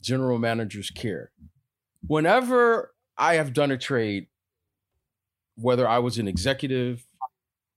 [0.02, 1.32] general managers care.
[2.06, 4.28] Whenever I have done a trade,
[5.56, 7.06] whether I was an executive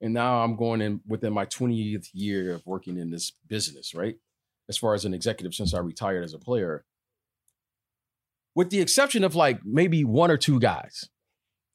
[0.05, 4.17] and now I'm going in within my 20th year of working in this business, right?
[4.69, 6.85] As far as an executive since I retired as a player.
[8.55, 11.09] With the exception of like maybe one or two guys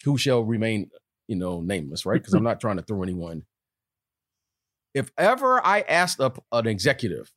[0.03, 0.91] who shall remain,
[1.27, 2.21] you know, nameless, right?
[2.21, 3.45] Because I'm not trying to throw anyone.
[4.93, 7.31] If ever I asked up an executive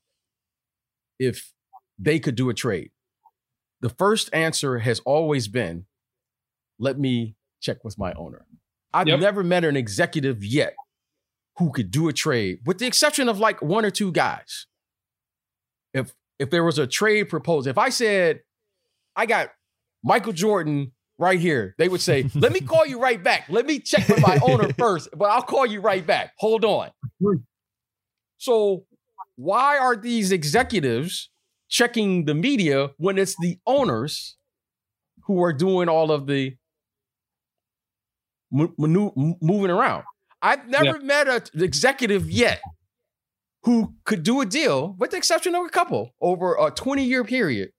[1.18, 1.55] if
[1.98, 2.90] they could do a trade,
[3.81, 5.87] the first answer has always been,
[6.78, 8.44] let me check with my owner.
[8.92, 9.20] I've yep.
[9.20, 10.74] never met an executive yet
[11.58, 14.66] who could do a trade, with the exception of like one or two guys.
[15.92, 18.40] If if there was a trade proposal, if I said
[19.14, 19.50] I got
[20.02, 23.46] Michael Jordan right here, they would say, "Let me call you right back.
[23.48, 26.32] Let me check with my owner first, but I'll call you right back.
[26.38, 26.90] Hold on."
[28.38, 28.86] So,
[29.36, 31.30] why are these executives
[31.68, 34.36] checking the media when it's the owners
[35.26, 36.56] who are doing all of the
[38.50, 40.04] moving around?
[40.42, 41.05] I've never yeah.
[41.05, 42.61] met an executive yet
[43.62, 47.24] who could do a deal, with the exception of a couple, over a 20 year
[47.24, 47.70] period.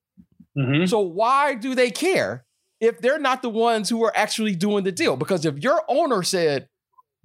[0.58, 0.86] Mm-hmm.
[0.86, 2.46] So why do they care
[2.80, 5.18] if they're not the ones who are actually doing the deal?
[5.18, 6.70] Because if your owner said,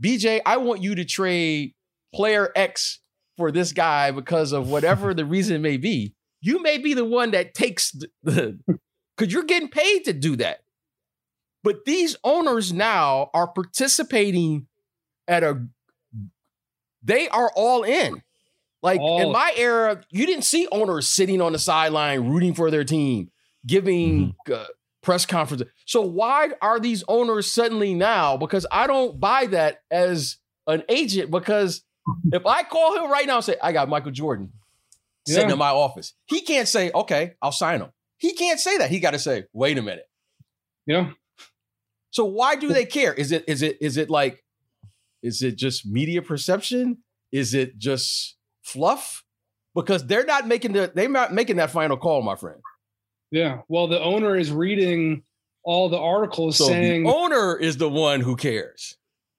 [0.03, 1.75] BJ, I want you to trade
[2.15, 3.01] player X
[3.37, 7.33] for this guy because of whatever the reason may be, you may be the one
[7.33, 8.59] that takes the,
[9.17, 10.61] because you're getting paid to do that.
[11.65, 14.68] But these owners now are participating
[15.29, 15.63] at a
[17.03, 18.23] they are all in.
[18.83, 19.21] Like all.
[19.21, 23.31] in my era, you didn't see owners sitting on the sideline rooting for their team,
[23.67, 24.53] giving mm-hmm.
[24.53, 24.67] uh,
[25.03, 25.69] press conferences.
[25.85, 28.37] So why are these owners suddenly now?
[28.37, 30.37] Because I don't buy that as
[30.67, 31.31] an agent.
[31.31, 31.83] Because
[32.33, 34.53] if I call him right now and say I got Michael Jordan
[35.27, 37.91] sitting in my office, he can't say okay, I'll sign him.
[38.19, 38.91] He can't say that.
[38.91, 40.09] He got to say, wait a minute.
[40.87, 41.11] Yeah.
[42.11, 43.13] So why do they care?
[43.13, 44.43] Is it is it is it like
[45.23, 46.99] is it just media perception?
[47.33, 49.25] Is it just fluff?
[49.75, 52.61] Because they're not making the they're not making that final call, my friend.
[53.31, 53.61] Yeah.
[53.69, 55.23] Well, the owner is reading
[55.63, 58.97] all the articles so saying the owner is the one who cares.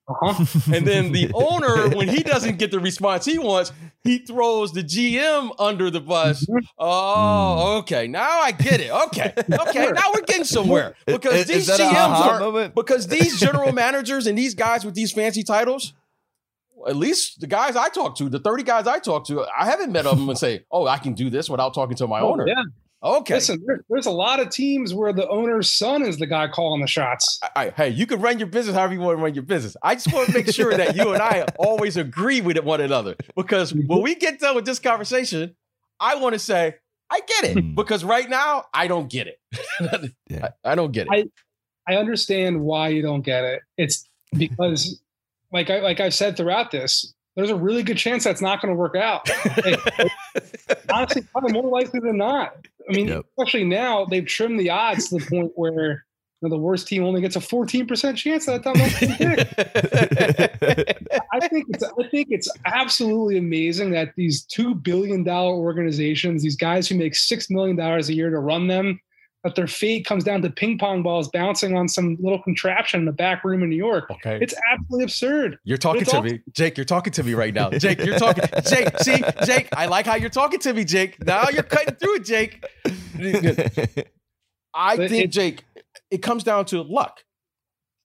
[0.09, 0.45] Uh-huh.
[0.73, 3.71] and then the owner, when he doesn't get the response he wants,
[4.03, 6.45] he throws the GM under the bus.
[6.45, 6.65] Mm-hmm.
[6.79, 8.07] Oh, okay.
[8.07, 8.91] Now I get it.
[8.91, 9.33] Okay.
[9.69, 9.91] Okay.
[9.91, 10.95] Now we're getting somewhere.
[11.05, 15.11] Because is, these is GMs are because these general managers and these guys with these
[15.11, 15.93] fancy titles,
[16.87, 19.91] at least the guys I talk to, the 30 guys I talk to, I haven't
[19.91, 22.31] met of them and say, Oh, I can do this without talking to my oh,
[22.31, 22.47] owner.
[22.47, 22.63] Yeah.
[23.01, 23.35] Okay.
[23.35, 26.81] Listen, there, there's a lot of teams where the owner's son is the guy calling
[26.81, 27.39] the shots.
[27.41, 29.77] I, I, hey, you can run your business however you want to run your business.
[29.81, 33.15] I just want to make sure that you and I always agree with one another
[33.35, 35.55] because when we get done with this conversation,
[35.99, 36.75] I want to say,
[37.09, 37.59] I get it.
[37.59, 37.75] Hmm.
[37.75, 39.39] because right now, I don't get it.
[40.29, 40.49] yeah.
[40.63, 41.31] I, I, don't get it.
[41.87, 43.61] I, I understand why you don't get it.
[43.77, 44.07] It's
[44.37, 45.01] because,
[45.51, 48.71] like I like I've said throughout this, there's a really good chance that's not going
[48.71, 49.27] to work out.
[50.93, 52.55] honestly, probably more likely than not.
[52.89, 53.25] I mean, yep.
[53.37, 56.05] especially now they've trimmed the odds to the point where
[56.41, 58.75] you know, the worst team only gets a 14% chance that time.
[61.33, 66.55] I think it's I think it's absolutely amazing that these two billion dollar organizations, these
[66.55, 68.99] guys who make six million dollars a year to run them,
[69.43, 73.05] that their fate comes down to ping pong balls bouncing on some little contraption in
[73.05, 74.09] the back room in New York.
[74.11, 74.37] Okay.
[74.41, 75.59] It's absolutely absurd.
[75.63, 76.41] You're talking to me.
[76.51, 77.69] Jake, you're talking to me right now.
[77.69, 78.43] Jake, you're talking.
[78.69, 81.23] Jake, see, Jake, I like how you're talking to me, Jake.
[81.23, 82.65] Now you're cutting through it, Jake.
[84.73, 85.63] I but think, it, Jake,
[86.11, 87.23] it comes down to luck.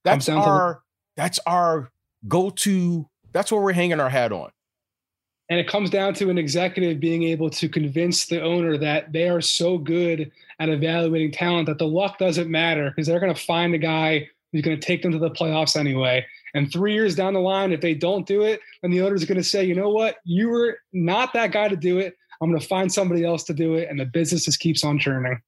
[0.04, 0.82] That's our
[1.16, 1.90] that's our
[2.28, 4.50] go-to, that's what we're hanging our hat on.
[5.48, 9.28] And it comes down to an executive being able to convince the owner that they
[9.28, 13.40] are so good at evaluating talent that the luck doesn't matter because they're going to
[13.40, 16.24] find a guy who's going to take them to the playoffs anyway.
[16.54, 19.38] And three years down the line, if they don't do it, then the owner's going
[19.38, 22.16] to say, you know what, you were not that guy to do it.
[22.40, 23.88] I'm going to find somebody else to do it.
[23.90, 25.40] And the business just keeps on churning.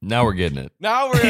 [0.00, 0.70] Now we're getting it.
[0.78, 1.20] Now we're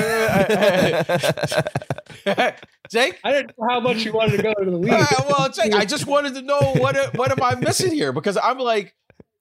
[2.90, 3.18] Jake.
[3.24, 4.92] I didn't know how much you wanted to go to the league.
[4.92, 8.36] Uh, well, Jake, I just wanted to know what what am I missing here because
[8.36, 8.94] I'm like,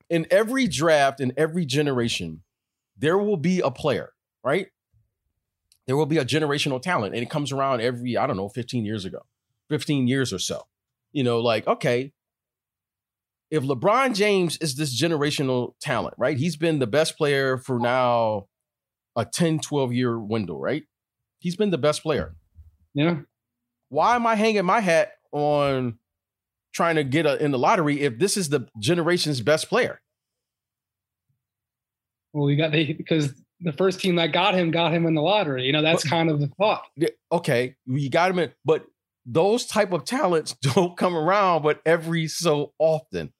[0.09, 2.43] in every draft in every generation,
[2.97, 4.67] there will be a player, right?
[5.85, 8.85] There will be a generational talent, and it comes around every I don't know, 15
[8.85, 9.19] years ago,
[9.69, 10.63] 15 years or so.
[11.11, 12.13] You know, like okay,
[13.49, 16.37] if LeBron James is this generational talent, right?
[16.37, 18.47] He's been the best player for now
[19.15, 20.83] a 10, 12 year window, right?
[21.39, 22.35] He's been the best player.
[22.93, 23.19] Yeah.
[23.89, 25.97] Why am I hanging my hat on
[26.73, 30.01] trying to get a, in the lottery if this is the generation's best player?
[32.33, 35.21] Well, you got the because the first team that got him got him in the
[35.21, 35.63] lottery.
[35.63, 36.83] You know, that's but, kind of the thought.
[37.31, 38.85] Okay, you got him in, but
[39.25, 43.33] those type of talents don't come around but every so often.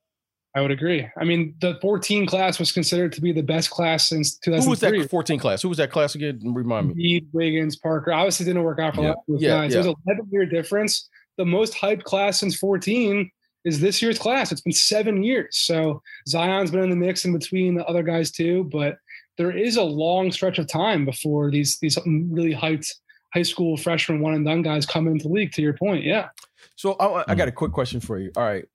[0.55, 1.07] I would agree.
[1.19, 4.65] I mean, the 14 class was considered to be the best class since 2003.
[4.65, 5.61] Who was that 14 class?
[5.61, 6.41] Who was that class again?
[6.43, 6.93] Remind me.
[6.95, 8.11] Reed, Wiggins, Parker.
[8.11, 9.07] Obviously, didn't work out for yeah.
[9.07, 9.71] a lot of yeah, guys.
[9.71, 9.81] Yeah.
[9.83, 11.09] There's 11 year difference.
[11.37, 13.31] The most hyped class since 14
[13.65, 14.51] is this year's class.
[14.51, 15.57] It's been seven years.
[15.57, 18.97] So Zion's been in the mix in between the other guys too, but
[19.37, 22.93] there is a long stretch of time before these these really hyped
[23.33, 25.51] high school freshman one and done guys come into the league.
[25.53, 26.29] To your point, yeah.
[26.75, 28.31] So I, I got a quick question for you.
[28.35, 28.65] All right,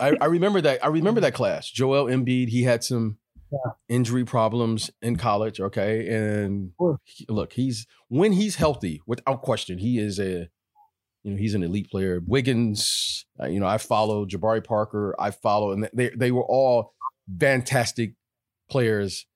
[0.00, 0.84] I, I remember that.
[0.84, 1.70] I remember that class.
[1.70, 2.48] Joel Embiid.
[2.48, 3.18] He had some
[3.50, 3.72] yeah.
[3.88, 5.60] injury problems in college.
[5.60, 7.00] Okay, and sure.
[7.04, 10.48] he, look, he's when he's healthy, without question, he is a
[11.26, 12.20] you know he's an elite player.
[12.24, 15.12] Wiggins, uh, you know, I follow Jabari Parker.
[15.18, 16.94] I follow, and they they were all
[17.40, 18.14] fantastic
[18.70, 19.26] players,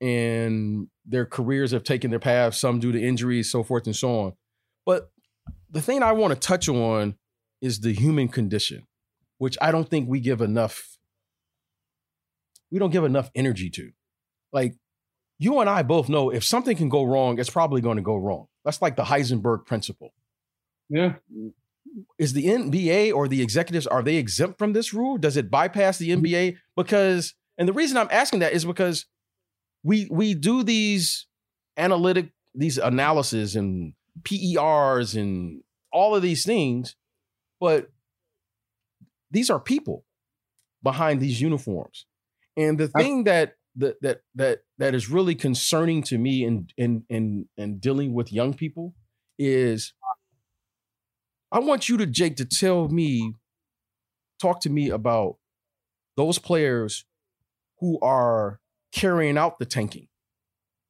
[0.00, 2.58] and their careers have taken their paths.
[2.58, 4.32] Some due to injuries, so forth and so on.
[4.86, 5.10] But
[5.70, 7.16] the thing I want to touch on
[7.60, 8.86] is the human condition,
[9.36, 10.96] which I don't think we give enough
[12.70, 13.90] we don't give enough energy to.
[14.50, 14.76] Like
[15.38, 18.16] you and I both know if something can go wrong, it's probably going to go
[18.16, 18.46] wrong.
[18.64, 20.14] That's like the Heisenberg principle.
[20.88, 21.14] Yeah.
[22.18, 25.16] Is the NBA or the executives are they exempt from this rule?
[25.16, 26.22] Does it bypass the NBA?
[26.22, 26.58] Mm-hmm.
[26.76, 29.06] Because and the reason I'm asking that is because
[29.82, 31.26] we we do these
[31.76, 36.96] analytic these analysis and PERs and all of these things,
[37.60, 37.90] but
[39.30, 40.04] these are people
[40.82, 42.06] behind these uniforms.
[42.56, 47.04] And the thing that that that that that is really concerning to me in in
[47.08, 48.94] in in dealing with young people
[49.38, 49.94] is
[51.50, 53.34] I want you to Jake to tell me
[54.40, 55.36] talk to me about
[56.16, 57.04] those players
[57.80, 58.60] who are
[58.92, 60.08] carrying out the tanking.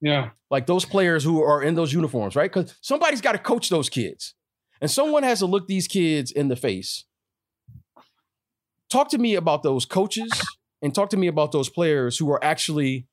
[0.01, 0.29] Yeah.
[0.49, 2.51] Like those players who are in those uniforms, right?
[2.51, 4.35] Cuz somebody's got to coach those kids.
[4.81, 7.05] And someone has to look these kids in the face.
[8.89, 10.31] Talk to me about those coaches
[10.81, 13.07] and talk to me about those players who are actually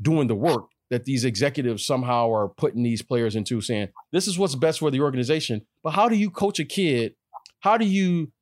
[0.00, 4.38] doing the work that these executives somehow are putting these players into saying this is
[4.38, 5.62] what's best for the organization.
[5.82, 7.14] But how do you coach a kid?
[7.60, 8.32] How do you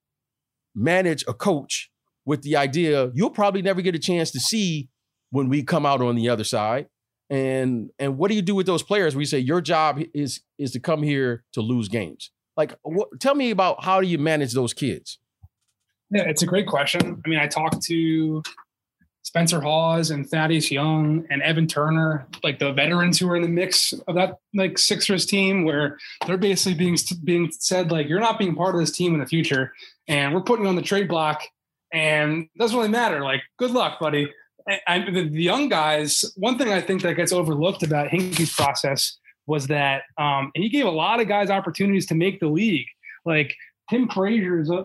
[0.75, 1.91] manage a coach
[2.25, 4.89] with the idea you'll probably never get a chance to see
[5.31, 6.87] when we come out on the other side.
[7.31, 10.41] And and what do you do with those players where you say your job is
[10.59, 12.31] is to come here to lose games?
[12.57, 15.19] Like what, tell me about how do you manage those kids?
[16.11, 17.21] Yeah, it's a great question.
[17.25, 18.43] I mean, I talked to
[19.35, 23.49] Spencer Hawes and Thaddeus Young and Evan Turner, like the veterans who are in the
[23.49, 28.39] mix of that like Sixers team, where they're basically being being said like you're not
[28.39, 29.73] being part of this team in the future,
[30.07, 31.43] and we're putting you on the trade block,
[31.93, 33.25] and it doesn't really matter.
[33.25, 34.33] Like, good luck, buddy.
[34.87, 39.19] And, the, the, young guys, one thing I think that gets overlooked about Hinkie's process
[39.47, 42.87] was that um, he gave a lot of guys opportunities to make the league.
[43.27, 43.55] Like
[43.91, 44.83] Tim Frazier is a,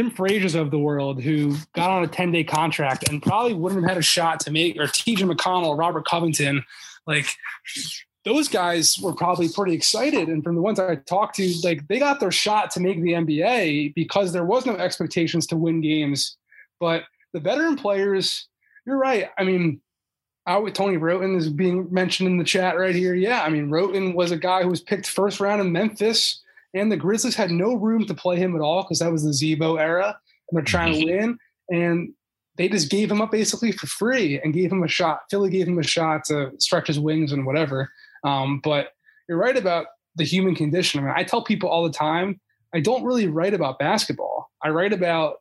[0.00, 3.82] Tim Frazier's of the world who got on a 10 day contract and probably wouldn't
[3.82, 6.64] have had a shot to make, or TJ McConnell, Robert Covington,
[7.06, 7.26] like
[8.24, 10.28] those guys were probably pretty excited.
[10.28, 13.12] And from the ones I talked to, like they got their shot to make the
[13.12, 16.38] NBA because there was no expectations to win games.
[16.78, 18.48] But the veteran players,
[18.86, 19.28] you're right.
[19.36, 19.82] I mean,
[20.46, 23.14] out with Tony Wroten is being mentioned in the chat right here.
[23.14, 26.40] Yeah, I mean, Wroten was a guy who was picked first round in Memphis
[26.74, 29.32] and the Grizzlies had no room to play him at all because that was the
[29.32, 30.18] Z-Bo era,
[30.50, 31.18] and they're trying to mm-hmm.
[31.18, 31.38] win.
[31.70, 32.12] And
[32.56, 35.20] they just gave him up basically for free and gave him a shot.
[35.30, 37.90] Philly gave him a shot to stretch his wings and whatever.
[38.24, 38.88] Um, but
[39.28, 41.00] you're right about the human condition.
[41.00, 42.40] I mean, I tell people all the time,
[42.74, 44.50] I don't really write about basketball.
[44.62, 45.36] I write about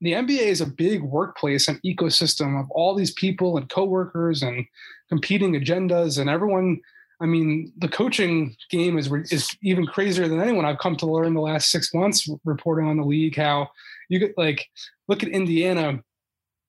[0.00, 4.64] the NBA is a big workplace and ecosystem of all these people and coworkers and
[5.08, 6.80] competing agendas and everyone
[7.20, 11.34] I mean, the coaching game is is even crazier than anyone I've come to learn
[11.34, 13.36] the last six months reporting on the league.
[13.36, 13.68] How
[14.08, 14.66] you get like
[15.08, 16.02] look at Indiana.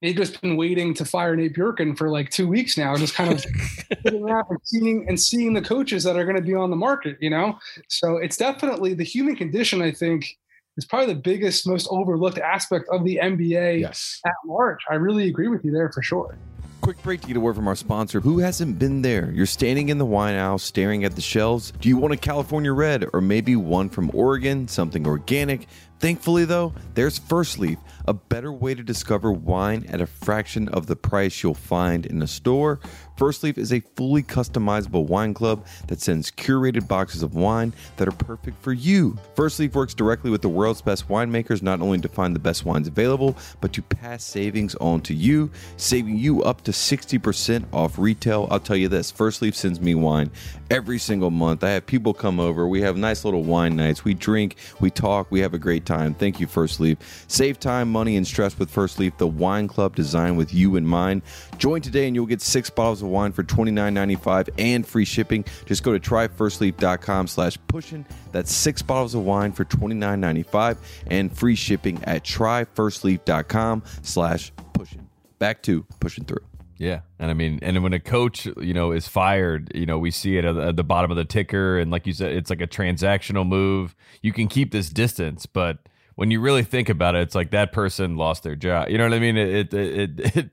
[0.02, 3.32] They've just been waiting to fire Nate Bjorkgren for like two weeks now, just kind
[3.32, 3.46] of
[4.06, 7.18] and seeing and seeing the coaches that are going to be on the market.
[7.22, 9.82] You know, so it's definitely the human condition.
[9.82, 10.38] I think
[10.78, 14.20] is probably the biggest, most overlooked aspect of the NBA yes.
[14.26, 14.80] at large.
[14.90, 16.38] I really agree with you there for sure.
[16.82, 18.22] Quick break to get a word from our sponsor.
[18.22, 19.30] Who hasn't been there?
[19.30, 21.72] You're standing in the wine aisle staring at the shelves.
[21.80, 25.68] Do you want a California red or maybe one from Oregon, something organic?
[26.00, 30.88] Thankfully, though, there's First Leaf, a better way to discover wine at a fraction of
[30.88, 32.80] the price you'll find in a store.
[33.18, 38.08] First Leaf is a fully customizable wine club that sends curated boxes of wine that
[38.08, 39.16] are perfect for you.
[39.36, 42.66] First Leaf works directly with the world's best winemakers, not only to find the best
[42.66, 48.00] wines available, but to pass savings on to you, saving you up to 60% off
[48.00, 48.48] retail.
[48.50, 50.32] I'll tell you this First Leaf sends me wine
[50.72, 51.64] every single month.
[51.64, 52.68] I have people come over.
[52.68, 54.04] We have nice little wine nights.
[54.04, 56.16] We drink, we talk, we have a great time.
[56.16, 56.98] Thank you, First Leaf.
[57.28, 60.86] Save time, money, and stress with First Leaf, the wine club designed with you in
[60.86, 61.22] mind.
[61.58, 65.46] Join today and you'll get six bottles of wine for $29.95 and free shipping.
[65.66, 68.06] Just go to tryfirstleaf.com slash pushing.
[68.32, 70.78] That's six bottles of wine for $29.95
[71.08, 75.08] and free shipping at tryfirstleaf.com slash pushing.
[75.40, 76.46] Back to pushing through.
[76.82, 80.10] Yeah, and I mean, and when a coach, you know, is fired, you know, we
[80.10, 82.66] see it at the bottom of the ticker, and like you said, it's like a
[82.66, 83.96] transactional move.
[84.24, 85.78] You can keep this distance, but
[86.22, 88.90] when you really think about it, it's like that person lost their job.
[88.90, 89.38] You know what I mean?
[89.38, 90.50] It it it it,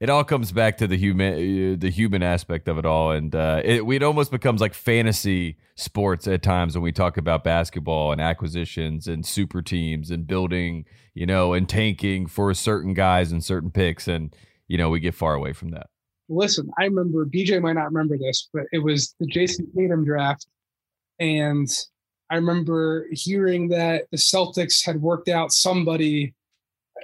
[0.00, 3.60] it all comes back to the human the human aspect of it all, and uh,
[3.62, 8.20] it it almost becomes like fantasy sports at times when we talk about basketball and
[8.22, 13.70] acquisitions and super teams and building, you know, and tanking for certain guys and certain
[13.70, 14.34] picks and
[14.68, 15.88] you know, we get far away from that.
[16.30, 20.46] Listen, I remember BJ might not remember this, but it was the Jayson Tatum draft.
[21.18, 21.68] And
[22.30, 26.34] I remember hearing that the Celtics had worked out somebody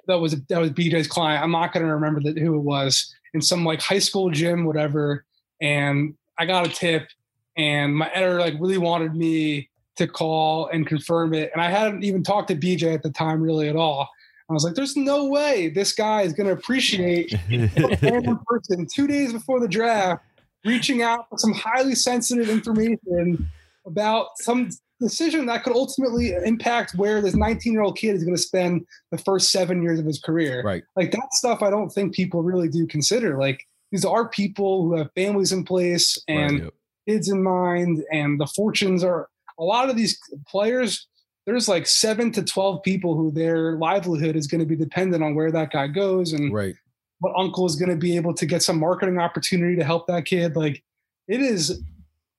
[0.07, 1.43] that was that was BJ's client.
[1.43, 4.65] I'm not going to remember the, who it was in some like high school gym,
[4.65, 5.25] whatever.
[5.61, 7.09] And I got a tip,
[7.57, 11.51] and my editor like really wanted me to call and confirm it.
[11.53, 14.09] And I hadn't even talked to BJ at the time really at all.
[14.49, 18.87] I was like, there's no way this guy is going to appreciate a random person
[18.87, 20.23] two days before the draft
[20.65, 23.49] reaching out for some highly sensitive information
[23.87, 24.69] about some
[25.01, 28.87] decision that could ultimately impact where this 19 year old kid is going to spend
[29.11, 30.63] the first seven years of his career.
[30.63, 30.83] Right.
[30.97, 33.39] Like that stuff, I don't think people really do consider.
[33.39, 36.75] Like these are people who have families in place and right, yep.
[37.09, 39.29] kids in mind, and the fortunes are
[39.59, 40.19] a lot of these
[40.49, 41.07] players
[41.47, 45.35] there's like seven to 12 people who their livelihood is going to be dependent on
[45.35, 46.75] where that guy goes and right.
[47.21, 50.25] what uncle is going to be able to get some marketing opportunity to help that
[50.25, 50.57] kid.
[50.57, 50.83] Like
[51.29, 51.83] it is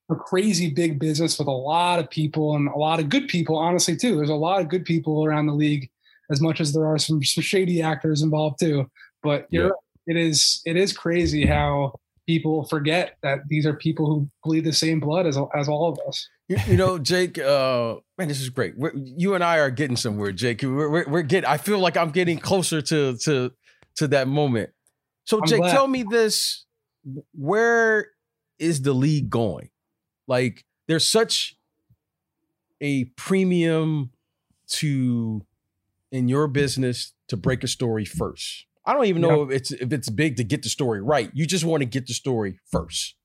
[0.10, 3.58] a crazy big business with a lot of people and a lot of good people,
[3.58, 4.16] honestly, too.
[4.16, 5.90] There's a lot of good people around the league
[6.30, 8.90] as much as there are some, some shady actors involved too.
[9.24, 9.70] But yeah.
[10.06, 11.94] it is, it is crazy how
[12.28, 16.00] people forget that these are people who bleed the same blood as, as all of
[16.08, 16.28] us.
[16.48, 18.78] You, you know, Jake, uh, man, this is great.
[18.78, 20.62] We're, you and I are getting somewhere, Jake.
[20.64, 23.52] We're, we're, we're, getting, I feel like I'm getting closer to, to,
[23.98, 24.70] to that moment.
[25.26, 25.72] So I'm Jake, glad.
[25.72, 26.66] tell me this,
[27.34, 28.08] where
[28.60, 29.70] is the league going?
[30.28, 31.56] Like there's such
[32.82, 34.12] a premium
[34.68, 35.46] to
[36.12, 38.66] in your business to break a story first.
[38.86, 41.30] I don't even know if it's if it's big to get the story right.
[41.34, 43.16] You just want to get the story first.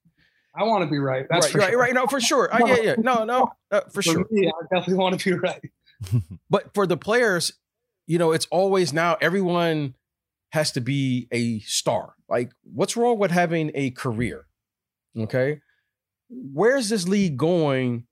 [0.55, 1.27] I want to be right.
[1.31, 1.81] That's right, right, sure.
[1.81, 1.95] right.
[1.95, 2.53] No, for sure.
[2.53, 2.95] I yeah, yeah.
[2.99, 4.27] No, no, uh, for, for sure.
[4.31, 5.71] Me, I definitely want to be right.
[6.51, 7.53] but for the players,
[8.07, 9.95] you know, it's always now everyone
[10.51, 12.15] has to be a star.
[12.29, 14.47] Like, what's wrong with having a career?
[15.17, 15.61] Okay,
[16.33, 18.07] where's this league going?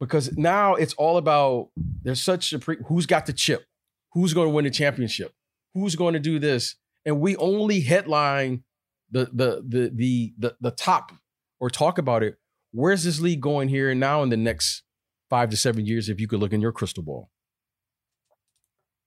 [0.00, 1.70] Because now it's all about
[2.02, 3.64] there's such a pre- who's got the chip,
[4.12, 5.32] who's going to win the championship,
[5.74, 8.62] who's going to do this, and we only headline
[9.10, 11.12] the the the the the, the top
[11.58, 12.36] or talk about it.
[12.70, 14.82] Where's this league going here and now in the next
[15.28, 16.08] five to seven years?
[16.08, 17.30] If you could look in your crystal ball.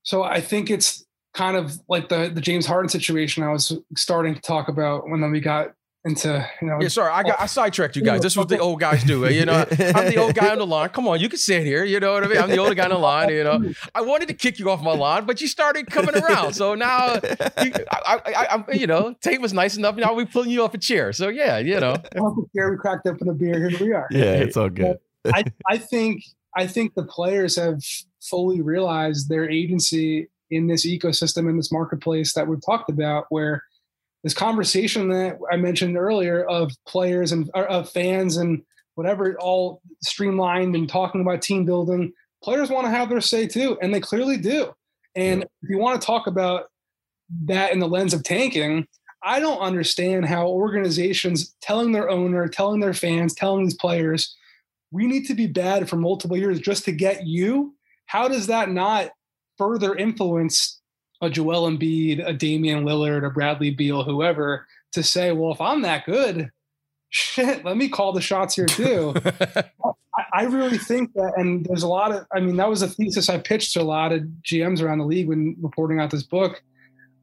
[0.03, 4.35] So I think it's kind of like the the James Harden situation I was starting
[4.35, 5.73] to talk about when we got
[6.03, 6.79] into you know.
[6.81, 8.21] Yeah, sorry, I got I sidetracked you guys.
[8.21, 9.25] This is what the old guys do.
[9.25, 10.89] Eh, you know, I'm the old guy on the line.
[10.89, 11.83] Come on, you can sit here.
[11.83, 12.37] You know what I mean?
[12.37, 13.29] I'm the old guy on the line.
[13.29, 16.53] You know, I wanted to kick you off my lawn, but you started coming around.
[16.53, 19.95] So now, you, I, I, I, you know, Tate was nice enough.
[19.95, 21.13] Now we pulling you off a chair.
[21.13, 21.95] So yeah, you know,
[22.55, 23.69] chair we cracked up in a beer.
[23.69, 24.07] Here we are.
[24.11, 24.97] Yeah, it's all good.
[25.25, 26.23] I I think
[26.55, 27.81] I think the players have
[28.21, 33.63] fully realized their agency in this ecosystem in this marketplace that we've talked about, where
[34.23, 38.61] this conversation that I mentioned earlier of players and of fans and
[38.95, 42.13] whatever, all streamlined and talking about team building.
[42.43, 44.73] Players want to have their say too, and they clearly do.
[45.15, 46.65] And if you want to talk about
[47.45, 48.87] that in the lens of tanking,
[49.23, 54.35] I don't understand how organizations telling their owner, telling their fans, telling these players,
[54.91, 57.75] we need to be bad for multiple years just to get you.
[58.07, 59.11] How does that not
[59.57, 60.80] further influence
[61.21, 65.81] a Joel Embiid, a Damian Lillard, a Bradley Beal, whoever, to say, well, if I'm
[65.83, 66.51] that good,
[67.09, 69.13] shit, let me call the shots here too.
[70.33, 73.29] I, really think that, and there's a lot of, I mean, that was a thesis
[73.29, 76.61] I pitched to a lot of GMs around the league when reporting out this book.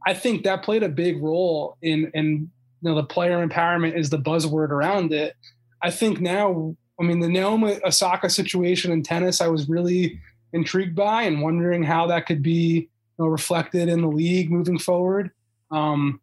[0.07, 4.11] I think that played a big role in, in you know, the player empowerment is
[4.11, 5.34] the buzzword around it.
[5.82, 10.20] I think now, I mean, the Naomi Osaka situation in tennis, I was really
[10.53, 12.88] intrigued by and wondering how that could be
[13.18, 15.30] know, reflected in the league moving forward.
[15.70, 16.20] Um,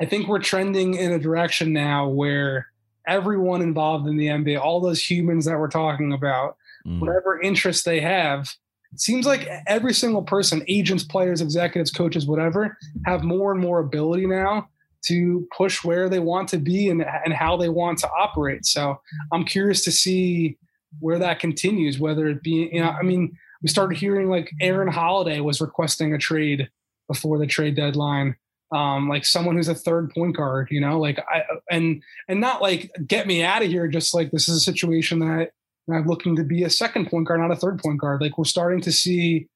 [0.00, 2.66] I think we're trending in a direction now where
[3.06, 7.00] everyone involved in the NBA, all those humans that we're talking about, mm.
[7.00, 8.52] whatever interest they have,
[8.92, 12.76] it seems like every single person, agents, players, executives, coaches, whatever,
[13.06, 14.68] have more and more ability now
[15.06, 18.66] to push where they want to be and, and how they want to operate.
[18.66, 19.00] So
[19.32, 20.58] I'm curious to see
[21.00, 24.88] where that continues, whether it be, you know, I mean, we started hearing like Aaron
[24.88, 26.68] Holiday was requesting a trade
[27.08, 28.36] before the trade deadline.
[28.72, 32.62] um, like someone who's a third point guard, you know, like I and and not
[32.62, 33.86] like get me out of here.
[33.86, 35.50] Just like this is a situation that
[35.90, 38.22] I'm looking to be a second point guard, not a third point guard.
[38.22, 39.48] Like we're starting to see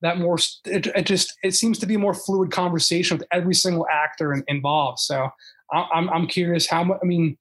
[0.00, 0.38] that more.
[0.64, 4.32] It, it just it seems to be a more fluid conversation with every single actor
[4.32, 5.00] in, involved.
[5.00, 5.28] So
[5.70, 6.98] I'm I'm curious how much.
[7.02, 7.36] I mean,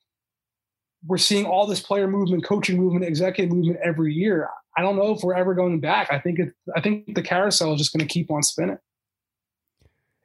[1.05, 4.49] we're seeing all this player movement, coaching movement, executive movement every year.
[4.77, 6.11] I don't know if we're ever going back.
[6.11, 6.53] I think it.
[6.75, 8.77] I think the carousel is just going to keep on spinning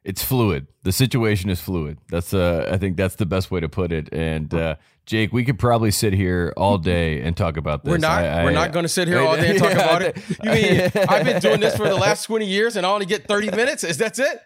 [0.03, 0.67] it's fluid.
[0.83, 1.99] The situation is fluid.
[2.09, 4.11] That's uh, I think that's the best way to put it.
[4.11, 4.75] And uh,
[5.05, 7.91] Jake, we could probably sit here all day and talk about this.
[7.91, 8.23] We're not.
[8.23, 10.17] I, we're not going to sit here all day and talk yeah, about it.
[10.43, 13.27] You mean I've been doing this for the last twenty years and I only get
[13.27, 13.83] thirty minutes?
[13.83, 14.41] Is that's it?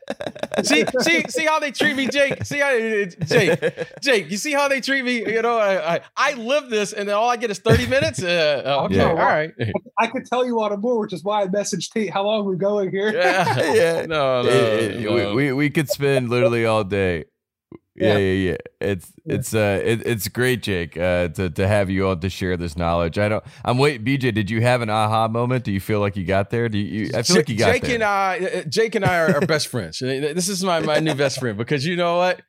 [0.63, 2.45] See, see, see how they treat me, Jake.
[2.45, 4.31] See how Jake, Jake.
[4.31, 5.19] You see how they treat me?
[5.19, 8.23] You know, I I, I live this, and then all I get is thirty minutes.
[8.23, 9.09] Uh, okay, yeah.
[9.09, 9.53] all right.
[9.99, 12.45] I could tell you on a board, which is why I messaged Tate how long
[12.45, 13.13] we're going here.
[13.13, 14.05] Yeah, yeah.
[14.05, 15.13] No, no, it, no.
[15.13, 17.25] We, we we could spend literally all day.
[17.95, 18.57] Yeah, yeah, yeah.
[18.81, 19.35] It's yeah.
[19.35, 22.75] it's uh it, it's great, Jake, uh, to to have you on to share this
[22.75, 23.17] knowledge.
[23.17, 23.43] I don't.
[23.63, 24.05] I'm waiting.
[24.05, 25.63] BJ, did you have an aha moment?
[25.63, 26.67] Do you feel like you got there?
[26.67, 27.11] Do you?
[27.13, 27.95] I feel J- like you got Jake there.
[27.95, 29.99] and I, uh, uh, Jake and I are, are best friends.
[29.99, 32.41] This is my my new best friend because you know what?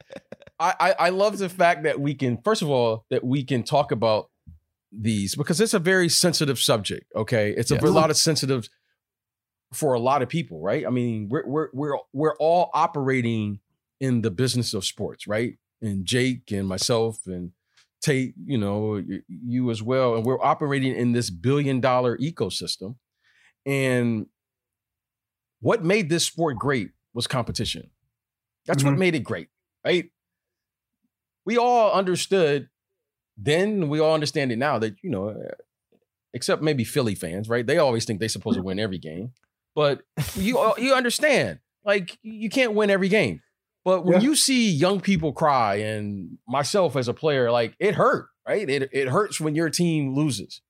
[0.58, 3.62] I, I I love the fact that we can first of all that we can
[3.62, 4.30] talk about
[4.90, 7.06] these because it's a very sensitive subject.
[7.14, 8.68] Okay, it's a, a lot of sensitive
[9.72, 10.84] for a lot of people, right?
[10.84, 13.60] I mean, we're we're we're we're all operating
[14.00, 15.58] in the business of sports, right?
[15.80, 17.52] And Jake and myself and
[18.02, 20.14] Tate, you know, you as well.
[20.14, 22.96] And we're operating in this billion dollar ecosystem.
[23.64, 24.26] And
[25.60, 27.90] what made this sport great was competition.
[28.66, 28.92] That's mm-hmm.
[28.92, 29.48] what made it great,
[29.84, 30.10] right?
[31.44, 32.68] We all understood
[33.36, 35.34] then, we all understand it now that, you know,
[36.32, 37.66] except maybe Philly fans, right?
[37.66, 39.32] They always think they're supposed to win every game.
[39.74, 40.02] But
[40.34, 43.42] you you understand, like you can't win every game.
[43.86, 44.26] But when yeah.
[44.26, 48.68] you see young people cry, and myself as a player, like it hurt, right?
[48.68, 50.60] It it hurts when your team loses.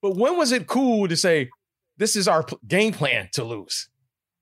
[0.00, 1.50] But when was it cool to say,
[1.96, 3.88] "This is our game plan to lose"?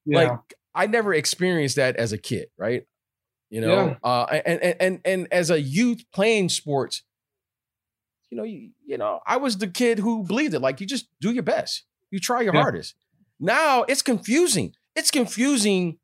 [0.05, 0.19] Yeah.
[0.19, 0.39] Like
[0.75, 2.83] I never experienced that as a kid, right?
[3.49, 3.97] You know, yeah.
[4.05, 7.05] uh, and, and and and as a youth playing sports,
[8.29, 10.61] you know, you, you know, I was the kid who believed it.
[10.61, 12.95] Like you just do your best, you try your hardest.
[13.41, 14.75] Now it's confusing.
[14.95, 15.97] It's confusing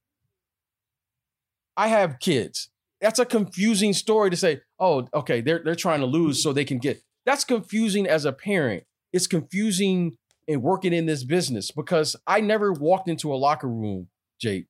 [1.79, 2.69] I have kids.
[3.01, 6.65] That's a confusing story to say, oh, okay, they're they're trying to lose so they
[6.65, 7.01] can get.
[7.25, 8.83] That's confusing as a parent.
[9.13, 10.19] It's confusing
[10.49, 14.09] in working in this business because I never walked into a locker room,
[14.41, 14.67] Jake,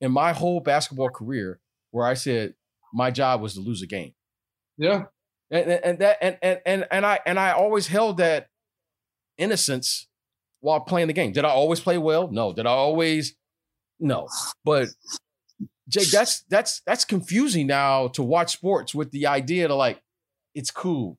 [0.00, 1.58] in my whole basketball career
[1.90, 2.54] where I said
[2.92, 4.12] my job was to lose a game.
[4.78, 5.04] Yeah.
[5.50, 8.48] And, and that and, and and and I and I always held that
[9.36, 10.06] innocence
[10.60, 11.32] while playing the game.
[11.32, 12.28] Did I always play well?
[12.30, 12.52] No.
[12.52, 13.34] Did I always?
[13.98, 14.28] No.
[14.64, 14.88] But
[15.88, 20.00] Jake, that's that's that's confusing now to watch sports with the idea to like,
[20.54, 21.18] it's cool.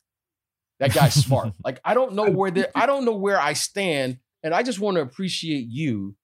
[0.80, 1.54] That guy's smart.
[1.64, 4.80] like I don't know where the I don't know where I stand, and I just
[4.80, 6.16] want to appreciate you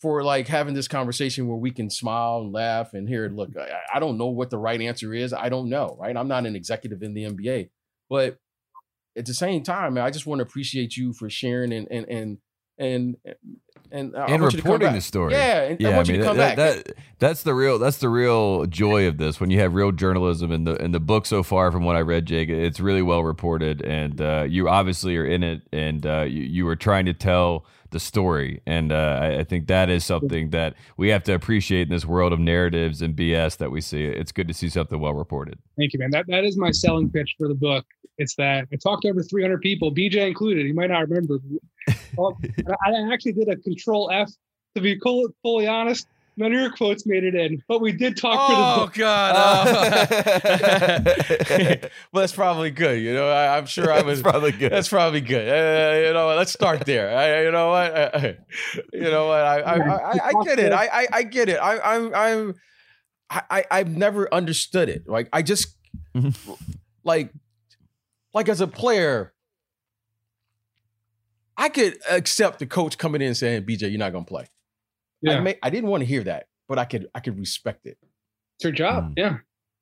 [0.00, 3.28] for like having this conversation where we can smile and laugh and hear.
[3.28, 5.32] Look, I, I don't know what the right answer is.
[5.32, 5.96] I don't know.
[6.00, 6.16] Right?
[6.16, 7.70] I'm not an executive in the NBA,
[8.10, 8.38] but
[9.16, 12.38] at the same time, I just want to appreciate you for sharing and and and
[12.78, 13.16] and
[13.92, 15.34] and uh, and reporting the story.
[15.34, 15.90] Yeah, and yeah.
[15.90, 19.38] I, I mean, that, that, that's the real that's the real joy of this.
[19.38, 22.00] When you have real journalism and the and the book so far, from what I
[22.00, 26.22] read, Jake, it's really well reported, and uh, you obviously are in it, and uh,
[26.22, 30.02] you you were trying to tell the story, and uh, I, I, think that is
[30.02, 33.82] something that we have to appreciate in this world of narratives and BS that we
[33.82, 34.04] see.
[34.04, 35.58] It's good to see something well reported.
[35.76, 36.10] Thank you, man.
[36.10, 37.84] That that is my selling pitch for the book.
[38.18, 40.66] It's that I talked to over 300 people, BJ included.
[40.66, 41.38] You might not remember.
[42.16, 42.38] well,
[42.86, 44.30] I actually did a control F
[44.74, 44.98] to be
[45.42, 46.06] fully honest.
[46.38, 48.94] None of your quotes made it in, but we did talk oh, for the book.
[48.94, 49.36] God.
[52.12, 53.02] well, that's probably good.
[53.02, 54.72] You know, I, am sure I was that's probably good.
[54.72, 55.46] That's probably good.
[55.46, 57.14] Uh, you know, let's start there.
[57.14, 57.94] I, you know what?
[57.94, 58.38] I,
[58.94, 59.40] you know what?
[59.40, 60.72] I, I, I, I get it.
[60.72, 61.56] I, I, I get it.
[61.56, 62.54] I, I'm, I'm,
[63.28, 65.06] I, I've never understood it.
[65.06, 65.76] Like, I just,
[67.04, 67.30] like,
[68.34, 69.32] like as a player,
[71.56, 74.46] I could accept the coach coming in and saying, "BJ, you're not gonna play."
[75.20, 75.36] Yeah.
[75.36, 77.98] I, may, I didn't want to hear that, but I could I could respect it.
[78.56, 79.10] It's your job.
[79.10, 79.14] Mm.
[79.16, 79.36] Yeah.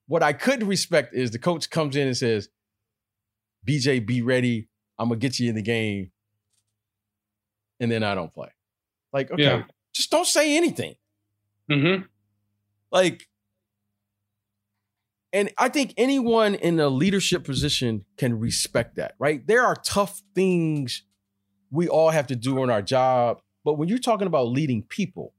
[0.07, 2.48] What I could respect is the coach comes in and says,
[3.66, 4.68] "BJ, be ready.
[4.98, 6.11] I'm gonna get you in the game,"
[7.78, 8.48] and then I don't play.
[9.12, 9.62] Like, okay, yeah.
[9.94, 10.94] just don't say anything.
[11.70, 12.05] Mm-hmm.
[12.92, 13.26] Like,
[15.33, 19.47] and I think anyone in a leadership position can respect that, right?
[19.47, 21.05] There are tough things
[21.70, 23.41] we all have to do on our job.
[23.64, 25.33] But when you're talking about leading people,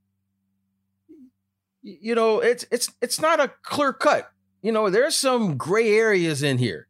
[1.81, 4.31] you know, it's it's it's not a clear cut.
[4.61, 6.87] You know, there's some gray areas in here.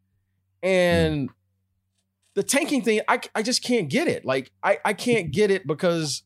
[0.62, 1.34] And hmm.
[2.36, 4.26] the tanking thing, I, I just can't get it.
[4.26, 6.24] Like I, I can't get it because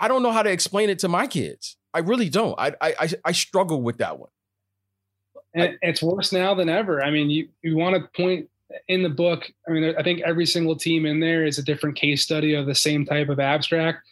[0.00, 1.76] I don't know how to explain it to my kids.
[1.94, 2.58] I really don't.
[2.58, 4.30] I I I struggle with that one.
[5.54, 7.02] And it's worse now than ever.
[7.02, 8.48] I mean, you you want to point
[8.88, 9.50] in the book.
[9.66, 12.66] I mean, I think every single team in there is a different case study of
[12.66, 14.06] the same type of abstract,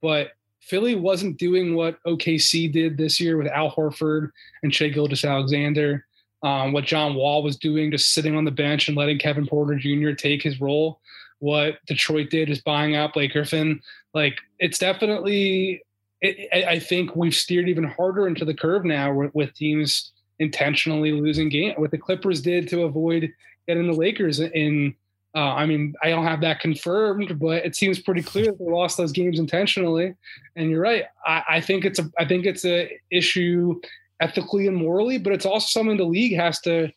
[0.00, 4.30] but Philly wasn't doing what OKC did this year with Al Horford
[4.62, 6.06] and Shai Gilgeous-Alexander.
[6.44, 9.76] Um, what John Wall was doing, just sitting on the bench and letting Kevin Porter
[9.76, 10.12] Jr.
[10.12, 11.00] take his role.
[11.40, 13.80] What Detroit did is buying out Blake Griffin.
[14.14, 15.82] Like it's definitely,
[16.20, 21.12] it, I think we've steered even harder into the curve now with, with teams intentionally
[21.12, 21.74] losing game.
[21.76, 23.32] What the Clippers did to avoid
[23.66, 24.94] getting the Lakers in
[25.34, 28.70] uh, I mean, I don't have that confirmed, but it seems pretty clear that they
[28.70, 30.14] lost those games intentionally.
[30.56, 31.04] And you're right.
[31.26, 33.80] I, I think it's a I think it's a issue
[34.20, 36.90] ethically and morally, but it's also something the league has to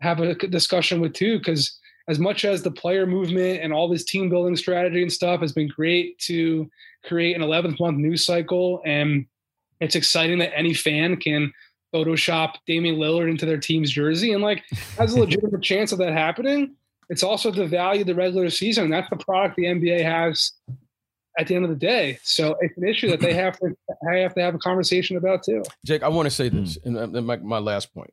[0.00, 1.38] have a discussion with too.
[1.38, 5.40] Because as much as the player movement and all this team building strategy and stuff
[5.40, 6.70] has been great to
[7.04, 9.26] create an 11th month news cycle, and
[9.80, 11.52] it's exciting that any fan can
[11.94, 14.62] Photoshop Damian Lillard into their team's jersey and like
[14.98, 16.76] has a legitimate chance of that happening
[17.10, 18.88] it's also the value of the regular season.
[18.88, 20.52] That's the product the NBA has
[21.38, 22.20] at the end of the day.
[22.22, 23.74] So it's an issue that they have to
[24.08, 25.64] have to have a conversation about too.
[25.84, 27.14] Jake, I want to say this, mm.
[27.14, 28.12] and my, my last point.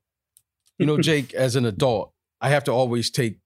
[0.80, 2.12] You know, Jake, as an adult,
[2.42, 3.38] I have to always take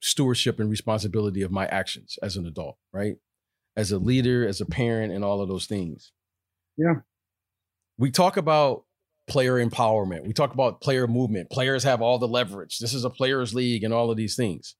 [0.00, 3.16] stewardship and responsibility of my actions as an adult, right?
[3.74, 6.12] As a leader, as a parent, and all of those things.
[6.76, 6.94] Yeah.
[7.96, 8.84] We talk about
[9.28, 10.26] player empowerment.
[10.26, 11.50] We talk about player movement.
[11.50, 12.78] Players have all the leverage.
[12.78, 14.74] This is a players league and all of these things.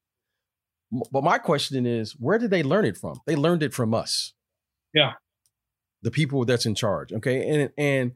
[1.13, 3.21] But my question is, where did they learn it from?
[3.27, 4.33] They learned it from us.
[4.95, 5.13] Yeah.
[6.03, 7.13] The people that's in charge.
[7.13, 7.47] Okay.
[7.49, 8.13] And and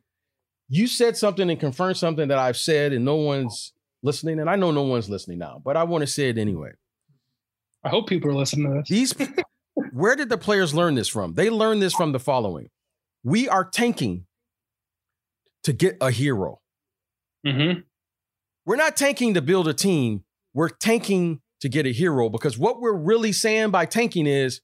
[0.69, 3.73] you said something and confirmed something that I've said and no one's
[4.03, 4.41] listening.
[4.41, 6.71] And I know no one's listening now, but I want to say it anyway.
[7.85, 8.89] I hope people are listening to this.
[8.89, 9.15] These
[9.93, 11.35] where did the players learn this from?
[11.35, 12.69] They learned this from the following.
[13.23, 14.27] We are tanking
[15.65, 16.61] to get a hero.
[17.47, 17.81] Mm-hmm.
[18.65, 20.25] We're not tanking to build a team.
[20.55, 24.61] We're tanking to get a hero because what we're really saying by tanking is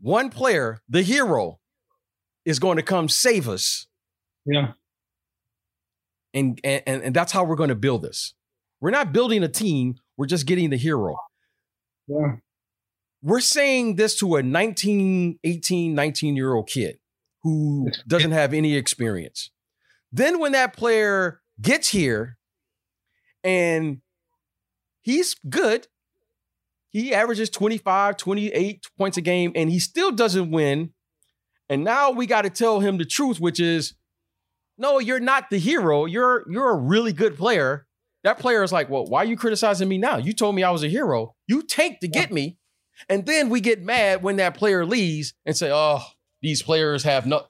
[0.00, 1.58] one player, the hero,
[2.44, 3.86] is going to come save us.
[4.44, 4.72] Yeah.
[6.34, 8.34] And, and, and that's how we're going to build this.
[8.80, 11.16] We're not building a team, we're just getting the hero.
[12.08, 12.36] Yeah.
[13.22, 16.98] We're saying this to a 19, 18, 19 year old kid
[17.44, 19.51] who doesn't have any experience.
[20.12, 22.36] Then when that player gets here
[23.42, 24.02] and
[25.00, 25.88] he's good,
[26.90, 30.92] he averages 25, 28 points a game and he still doesn't win.
[31.68, 33.94] And now we got to tell him the truth, which is
[34.76, 36.04] no, you're not the hero.
[36.04, 37.86] You're you're a really good player.
[38.24, 40.18] That player is like, well, why are you criticizing me now?
[40.18, 41.34] You told me I was a hero.
[41.46, 42.58] You take to get me.
[43.08, 46.02] And then we get mad when that player leaves and say, oh,
[46.40, 47.46] these players have no.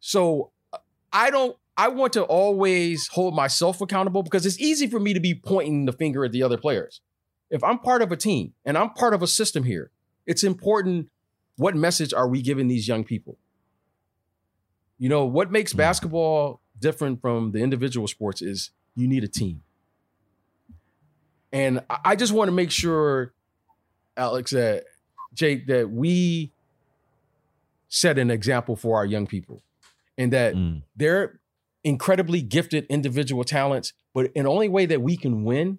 [0.00, 0.52] So
[1.14, 5.20] I don't I want to always hold myself accountable because it's easy for me to
[5.20, 7.00] be pointing the finger at the other players.
[7.50, 9.90] If I'm part of a team and I'm part of a system here,
[10.26, 11.08] it's important
[11.56, 13.38] what message are we giving these young people?
[14.98, 15.78] You know, what makes hmm.
[15.78, 19.62] basketball different from the individual sports is you need a team.
[21.52, 23.32] And I just want to make sure,
[24.16, 24.84] Alex, that
[25.32, 26.52] Jake, that we
[27.88, 29.62] set an example for our young people
[30.18, 30.82] and that mm.
[30.96, 31.40] they're
[31.82, 33.92] incredibly gifted individual talents.
[34.14, 35.78] But in the only way that we can win,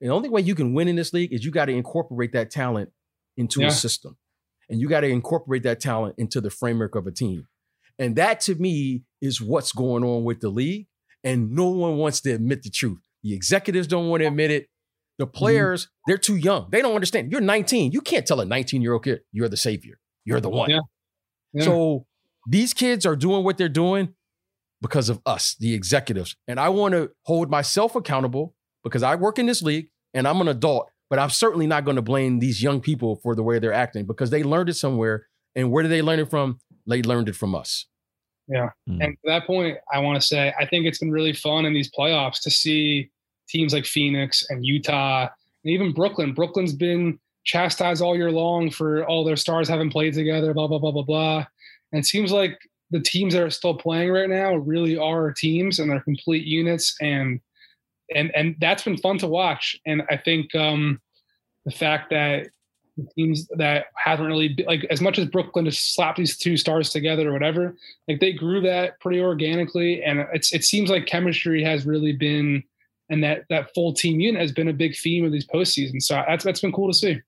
[0.00, 2.50] the only way you can win in this league is you got to incorporate that
[2.50, 2.90] talent
[3.36, 3.68] into yeah.
[3.68, 4.16] a system.
[4.68, 7.46] And you got to incorporate that talent into the framework of a team.
[7.98, 10.88] And that to me is what's going on with the league.
[11.24, 13.00] And no one wants to admit the truth.
[13.22, 14.68] The executives don't want to admit it.
[15.18, 15.36] The mm-hmm.
[15.36, 16.68] players, mm they're too young.
[16.70, 17.32] They don't understand.
[17.32, 17.90] You're 19.
[17.90, 19.98] You can't tell a 19 year old kid, you're the savior.
[20.24, 20.70] You're the one.
[20.70, 20.78] Yeah.
[21.52, 21.64] Yeah.
[21.64, 22.06] So
[22.46, 24.14] these kids are doing what they're doing
[24.80, 26.36] because of us, the executives.
[26.46, 30.40] And I want to hold myself accountable because I work in this league and I'm
[30.40, 33.58] an adult, but I'm certainly not going to blame these young people for the way
[33.58, 35.26] they're acting because they learned it somewhere.
[35.54, 36.58] And where did they learn it from?
[36.86, 37.86] They learned it from us.
[38.48, 38.70] Yeah.
[38.88, 39.04] Mm.
[39.04, 41.74] And to that point, I want to say I think it's been really fun in
[41.74, 43.10] these playoffs to see
[43.48, 45.28] teams like Phoenix and Utah
[45.64, 46.32] and even Brooklyn.
[46.32, 50.78] Brooklyn's been chastised all year long for all their stars haven't played together, blah, blah,
[50.78, 51.46] blah, blah, blah.
[51.96, 52.58] And it seems like
[52.90, 56.94] the teams that are still playing right now really are teams and they're complete units
[57.00, 57.40] and
[58.14, 59.80] and and that's been fun to watch.
[59.86, 61.00] And I think um,
[61.64, 62.48] the fact that
[63.14, 66.90] teams that haven't really been, like as much as Brooklyn just slapped these two stars
[66.90, 67.74] together or whatever.
[68.08, 72.62] Like they grew that pretty organically, and it's it seems like chemistry has really been,
[73.08, 76.02] and that that full team unit has been a big theme of these postseasons.
[76.02, 77.22] So that's that's been cool to see.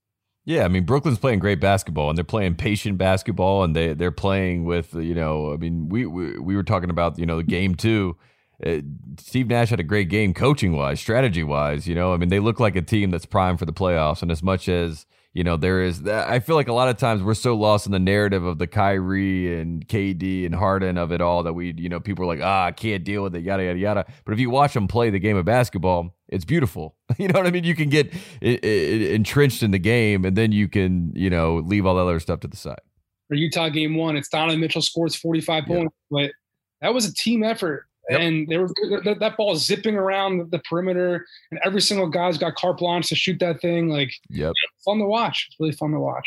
[0.49, 4.11] Yeah, I mean Brooklyn's playing great basketball and they're playing patient basketball and they they're
[4.11, 7.43] playing with you know I mean we we, we were talking about you know the
[7.43, 8.17] game two.
[8.65, 8.79] Uh,
[9.19, 11.87] Steve Nash had a great game coaching wise, strategy wise.
[11.87, 14.23] You know, I mean they look like a team that's primed for the playoffs.
[14.23, 15.05] And as much as
[15.39, 16.29] you know, there is that.
[16.29, 18.67] I feel like a lot of times we're so lost in the narrative of the
[18.67, 22.41] Kyrie and KD and Harden of it all that we, you know, people are like,
[22.43, 24.05] ah, I can't deal with it, yada yada yada.
[24.25, 26.97] But if you watch them play the game of basketball, it's beautiful.
[27.19, 27.65] You know what I mean?
[27.65, 31.59] You can get it, it, entrenched in the game, and then you can, you know,
[31.59, 32.81] leave all that other stuff to the side.
[33.29, 36.33] For Utah game one, it's Donovan Mitchell scores 45 points, but
[36.81, 37.88] that was a team effort.
[38.11, 38.21] Yep.
[38.21, 38.69] And they were
[39.05, 43.15] that, that ball zipping around the perimeter, and every single guy's got carte blanche to
[43.15, 43.89] shoot that thing.
[43.89, 44.55] Like, yep,
[44.85, 45.47] fun to watch.
[45.49, 46.27] It's really fun to watch.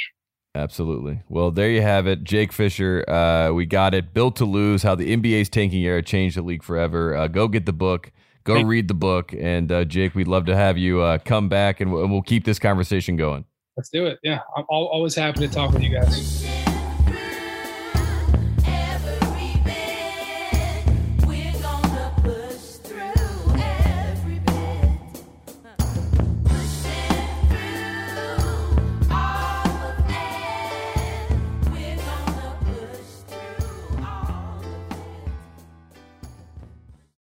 [0.53, 1.21] Absolutely.
[1.29, 3.05] Well, there you have it, Jake Fisher.
[3.09, 4.13] Uh, we got it.
[4.13, 7.15] Built to lose: How the NBA's tanking era changed the league forever.
[7.15, 8.11] Uh, go get the book.
[8.43, 9.33] Go Thank read the book.
[9.37, 12.21] And uh, Jake, we'd love to have you uh, come back, and we'll, and we'll
[12.21, 13.45] keep this conversation going.
[13.77, 14.19] Let's do it.
[14.23, 16.45] Yeah, I'm always happy to talk with you guys.